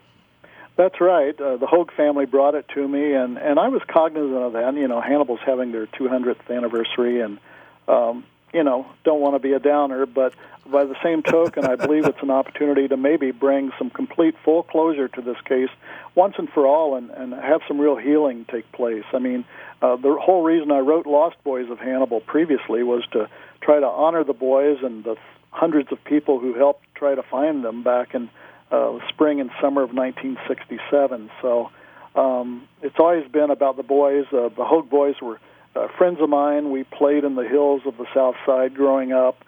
That's 0.75 0.99
right. 0.99 1.39
Uh, 1.39 1.55
the 1.55 1.67
Hoag 1.67 1.93
family 1.93 2.25
brought 2.25 2.53
it 2.53 2.67
to 2.73 2.85
me, 2.85 3.13
and 3.13 3.37
and 3.37 3.57
I 3.57 3.69
was 3.69 3.81
cognizant 3.87 4.35
of 4.35 4.53
that. 4.53 4.75
You 4.75 4.89
know, 4.89 4.99
Hannibal's 4.99 5.39
having 5.45 5.71
their 5.71 5.87
200th 5.87 6.49
anniversary, 6.49 7.21
and 7.21 7.39
um, 7.87 8.25
you 8.55 8.63
know, 8.63 8.87
don't 9.03 9.19
want 9.19 9.35
to 9.35 9.39
be 9.39 9.51
a 9.51 9.59
downer, 9.59 10.05
but 10.05 10.33
by 10.65 10.85
the 10.85 10.95
same 11.03 11.21
token, 11.21 11.65
I 11.65 11.75
believe 11.75 12.05
it's 12.05 12.21
an 12.21 12.31
opportunity 12.31 12.87
to 12.87 12.95
maybe 12.95 13.31
bring 13.31 13.73
some 13.77 13.89
complete 13.89 14.33
full 14.45 14.63
closure 14.63 15.09
to 15.09 15.21
this 15.21 15.35
case 15.43 15.67
once 16.15 16.35
and 16.37 16.49
for 16.49 16.65
all 16.65 16.95
and, 16.95 17.11
and 17.11 17.33
have 17.33 17.59
some 17.67 17.81
real 17.81 17.97
healing 17.97 18.45
take 18.49 18.71
place. 18.71 19.03
I 19.11 19.19
mean, 19.19 19.43
uh, 19.81 19.97
the 19.97 20.15
whole 20.15 20.41
reason 20.41 20.71
I 20.71 20.79
wrote 20.79 21.05
Lost 21.05 21.35
Boys 21.43 21.69
of 21.69 21.79
Hannibal 21.79 22.21
previously 22.21 22.81
was 22.81 23.03
to 23.11 23.27
try 23.59 23.81
to 23.81 23.85
honor 23.85 24.23
the 24.23 24.33
boys 24.33 24.77
and 24.81 25.03
the 25.03 25.17
hundreds 25.51 25.91
of 25.91 26.01
people 26.05 26.39
who 26.39 26.53
helped 26.53 26.85
try 26.95 27.13
to 27.13 27.23
find 27.23 27.61
them 27.61 27.83
back 27.83 28.15
in 28.15 28.29
uh, 28.71 28.99
spring 29.09 29.41
and 29.41 29.51
summer 29.61 29.83
of 29.83 29.93
1967. 29.93 31.29
So 31.41 31.71
um, 32.15 32.69
it's 32.81 32.95
always 32.99 33.29
been 33.29 33.51
about 33.51 33.75
the 33.75 33.83
boys. 33.83 34.25
Uh, 34.31 34.47
the 34.47 34.63
Hoag 34.63 34.89
boys 34.89 35.15
were 35.21 35.41
uh, 35.75 35.87
friends 35.97 36.19
of 36.21 36.29
mine. 36.29 36.71
We 36.71 36.83
played 36.83 37.23
in 37.23 37.35
the 37.35 37.47
hills 37.47 37.81
of 37.85 37.97
the 37.97 38.05
South 38.13 38.35
Side 38.45 38.75
growing 38.75 39.11
up 39.11 39.43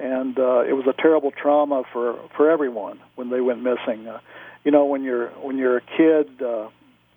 and 0.00 0.38
uh, 0.38 0.60
it 0.60 0.72
was 0.72 0.86
a 0.86 0.94
terrible 0.94 1.30
trauma 1.30 1.84
for 1.92 2.18
for 2.36 2.50
everyone 2.50 2.98
when 3.16 3.30
they 3.30 3.40
went 3.40 3.62
missing. 3.62 4.08
Uh, 4.08 4.18
you 4.64 4.70
know, 4.70 4.86
when 4.86 5.04
you're 5.04 5.28
when 5.42 5.58
you're 5.58 5.76
a 5.76 5.82
kid, 5.82 6.42
uh, 6.42 6.68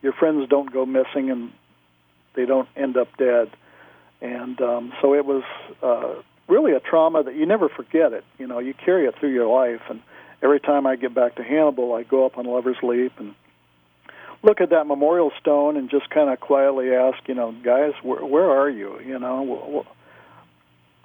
your 0.02 0.14
friends 0.14 0.48
don't 0.50 0.72
go 0.72 0.86
missing 0.86 1.32
and 1.32 1.52
they 2.36 2.46
don't 2.46 2.68
end 2.76 2.98
up 2.98 3.08
dead, 3.18 3.50
and 4.22 4.60
um, 4.62 4.92
so 5.02 5.14
it 5.14 5.26
was 5.26 5.44
uh, 5.82 6.14
really 6.48 6.74
a 6.74 6.80
trauma 6.82 7.24
that 7.24 7.36
you 7.36 7.46
never 7.46 7.70
forget 7.70 8.12
it. 8.12 8.26
You 8.38 8.48
know, 8.48 8.60
you 8.60 8.74
carry 8.74 9.06
it 9.06 9.16
through 9.18 9.34
your 9.34 9.48
life, 9.48 9.82
and 9.90 10.02
every 10.42 10.60
time 10.60 10.86
I 10.86 10.98
get 10.98 11.16
back 11.16 11.36
to 11.36 11.44
Hannibal, 11.44 11.94
I 11.94 12.04
go 12.04 12.26
up 12.26 12.38
on 12.38 12.46
Lover's 12.46 12.84
Leap 12.84 13.14
and 13.18 13.34
look 14.44 14.62
at 14.62 14.70
that 14.70 14.86
memorial 14.86 15.32
stone 15.40 15.78
and 15.78 15.90
just 15.90 16.10
kind 16.10 16.30
of 16.30 16.40
quietly 16.40 16.94
ask, 16.94 17.28
you 17.28 17.34
know, 17.34 17.54
guys, 17.64 17.94
where, 18.04 18.24
where 18.24 18.50
are 18.50 18.70
you? 18.70 19.00
You 19.00 19.18
know, 19.18 19.86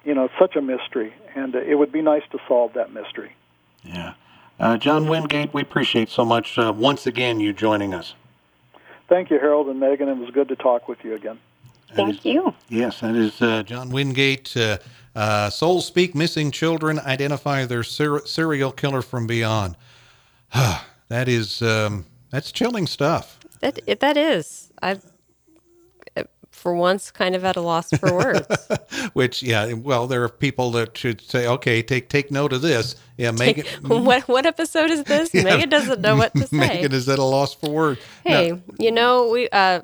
you 0.05 0.13
know, 0.13 0.25
it's 0.25 0.33
such 0.37 0.55
a 0.55 0.61
mystery, 0.61 1.13
and 1.35 1.55
uh, 1.55 1.59
it 1.59 1.75
would 1.75 1.91
be 1.91 2.01
nice 2.01 2.23
to 2.31 2.39
solve 2.47 2.73
that 2.73 2.93
mystery. 2.93 3.35
Yeah. 3.83 4.13
Uh, 4.59 4.77
John 4.77 5.07
Wingate, 5.07 5.53
we 5.53 5.61
appreciate 5.61 6.09
so 6.09 6.25
much 6.25 6.57
uh, 6.57 6.73
once 6.75 7.07
again 7.07 7.39
you 7.39 7.53
joining 7.53 7.93
us. 7.93 8.13
Thank 9.07 9.31
you, 9.31 9.39
Harold 9.39 9.67
and 9.67 9.79
Megan. 9.79 10.09
It 10.09 10.17
was 10.17 10.29
good 10.31 10.49
to 10.49 10.55
talk 10.55 10.87
with 10.87 11.03
you 11.03 11.15
again. 11.15 11.39
Thank 11.95 12.23
you. 12.23 12.53
Yes, 12.67 12.99
that 12.99 13.15
is 13.15 13.41
uh, 13.41 13.63
John 13.63 13.89
Wingate. 13.89 14.55
Uh, 14.55 14.77
uh, 15.15 15.49
Souls 15.49 15.87
Speak 15.87 16.13
Missing 16.13 16.51
Children 16.51 16.99
Identify 16.99 17.65
Their 17.65 17.83
ser- 17.83 18.25
Serial 18.27 18.71
Killer 18.71 19.01
from 19.01 19.25
Beyond. 19.25 19.75
that 20.53 21.27
is 21.27 21.61
um, 21.63 22.05
that's 22.29 22.51
chilling 22.51 22.87
stuff. 22.87 23.39
That 23.61 23.79
that 23.99 24.17
is. 24.17 24.71
I 24.81 24.99
for 26.59 26.75
once 26.75 27.09
kind 27.09 27.35
of 27.35 27.45
at 27.45 27.55
a 27.55 27.61
loss 27.61 27.89
for 27.91 28.13
words. 28.13 28.47
Which, 29.13 29.41
yeah, 29.41 29.73
well, 29.73 30.07
there 30.07 30.23
are 30.23 30.29
people 30.29 30.71
that 30.71 30.97
should 30.97 31.21
say, 31.21 31.47
okay, 31.47 31.81
take 31.81 32.09
take 32.09 32.31
note 32.31 32.53
of 32.53 32.61
this. 32.61 32.95
Yeah, 33.17 33.31
Megan. 33.31 33.65
what 34.03 34.27
what 34.27 34.45
episode 34.45 34.91
is 34.91 35.03
this? 35.05 35.33
yeah, 35.33 35.43
Megan 35.43 35.69
doesn't 35.69 36.01
know 36.01 36.15
what 36.15 36.33
to 36.35 36.47
say. 36.47 36.57
Megan 36.57 36.91
is 36.91 37.07
at 37.09 37.17
a 37.17 37.23
loss 37.23 37.53
for 37.53 37.69
words. 37.69 38.01
Hey, 38.23 38.61
you 38.77 38.91
know 38.91 39.29
we. 39.29 39.49
Uh, 39.49 39.81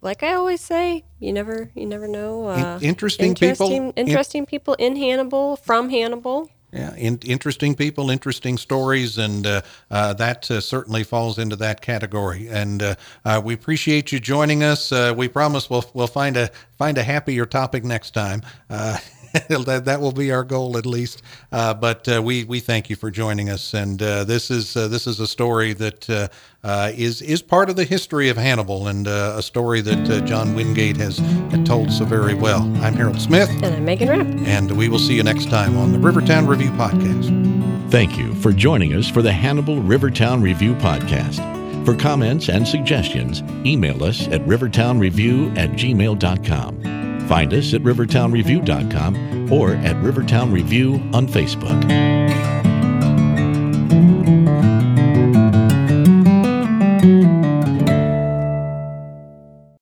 like 0.00 0.22
I 0.22 0.34
always 0.34 0.60
say, 0.60 1.04
you 1.18 1.32
never, 1.32 1.70
you 1.74 1.86
never 1.86 2.06
know. 2.06 2.46
Uh, 2.46 2.78
interesting, 2.82 3.28
interesting, 3.30 3.88
people, 3.88 3.92
interesting 3.96 4.42
in, 4.42 4.46
people 4.46 4.74
in 4.74 4.96
Hannibal, 4.96 5.56
from 5.56 5.88
Hannibal. 5.88 6.50
Yeah, 6.74 6.92
in, 6.96 7.20
interesting 7.24 7.76
people, 7.76 8.10
interesting 8.10 8.58
stories, 8.58 9.16
and 9.16 9.46
uh, 9.46 9.62
uh, 9.92 10.12
that 10.14 10.50
uh, 10.50 10.60
certainly 10.60 11.04
falls 11.04 11.38
into 11.38 11.54
that 11.56 11.80
category. 11.82 12.48
And 12.48 12.82
uh, 12.82 12.94
uh, 13.24 13.40
we 13.44 13.54
appreciate 13.54 14.10
you 14.10 14.18
joining 14.18 14.64
us. 14.64 14.90
Uh, 14.90 15.14
we 15.16 15.28
promise 15.28 15.70
we'll 15.70 15.88
we'll 15.94 16.08
find 16.08 16.36
a 16.36 16.50
find 16.76 16.98
a 16.98 17.04
happier 17.04 17.46
topic 17.46 17.84
next 17.84 18.10
time. 18.10 18.42
that, 19.48 19.82
that 19.86 20.00
will 20.00 20.12
be 20.12 20.30
our 20.30 20.44
goal 20.44 20.76
at 20.76 20.86
least. 20.86 21.20
Uh, 21.50 21.74
but 21.74 22.08
uh, 22.08 22.22
we 22.22 22.44
we 22.44 22.60
thank 22.60 22.88
you 22.88 22.94
for 22.94 23.10
joining 23.10 23.50
us, 23.50 23.74
and 23.74 24.00
uh, 24.00 24.22
this 24.22 24.48
is 24.48 24.76
uh, 24.76 24.86
this 24.86 25.08
is 25.08 25.18
a 25.18 25.26
story 25.26 25.72
that 25.72 26.08
uh, 26.08 26.28
uh, 26.62 26.92
is 26.94 27.20
is 27.20 27.42
part 27.42 27.68
of 27.68 27.74
the 27.74 27.84
history 27.84 28.28
of 28.28 28.36
Hannibal, 28.36 28.86
and 28.86 29.08
a 29.08 29.42
story 29.42 29.80
that 29.80 30.24
John 30.24 30.54
Wingate 30.54 30.96
has 30.98 31.20
told 31.66 31.90
so 31.90 32.04
very 32.04 32.34
well. 32.34 32.62
I'm 32.84 32.94
Harold 32.94 33.20
Smith, 33.20 33.50
and 33.50 33.74
I'm 33.74 33.84
Megan 33.84 34.08
Rapp, 34.08 34.26
and 34.46 34.70
we 34.76 34.88
will 34.88 35.00
see 35.00 35.14
you 35.14 35.24
next 35.24 35.50
time 35.50 35.76
on 35.76 35.90
the 35.90 35.98
Rivertown 35.98 36.46
Review 36.46 36.70
podcast. 36.70 37.90
Thank 37.90 38.16
you 38.16 38.34
for 38.36 38.52
joining 38.52 38.94
us 38.94 39.08
for 39.08 39.20
the 39.20 39.32
Hannibal 39.32 39.80
Rivertown 39.82 40.42
Review 40.42 40.74
podcast. 40.76 41.42
For 41.84 41.96
comments 41.96 42.48
and 42.48 42.66
suggestions, 42.66 43.42
email 43.66 44.04
us 44.04 44.28
at 44.28 44.40
rivertownreview 44.42 45.58
at 45.58 45.70
gmail.com. 45.70 47.03
Find 47.28 47.52
us 47.54 47.74
at 47.74 47.82
rivertownreview.com 47.82 49.52
or 49.52 49.74
at 49.74 49.96
Rivertown 50.02 50.52
Review 50.52 50.94
on 51.12 51.26
Facebook. 51.26 52.73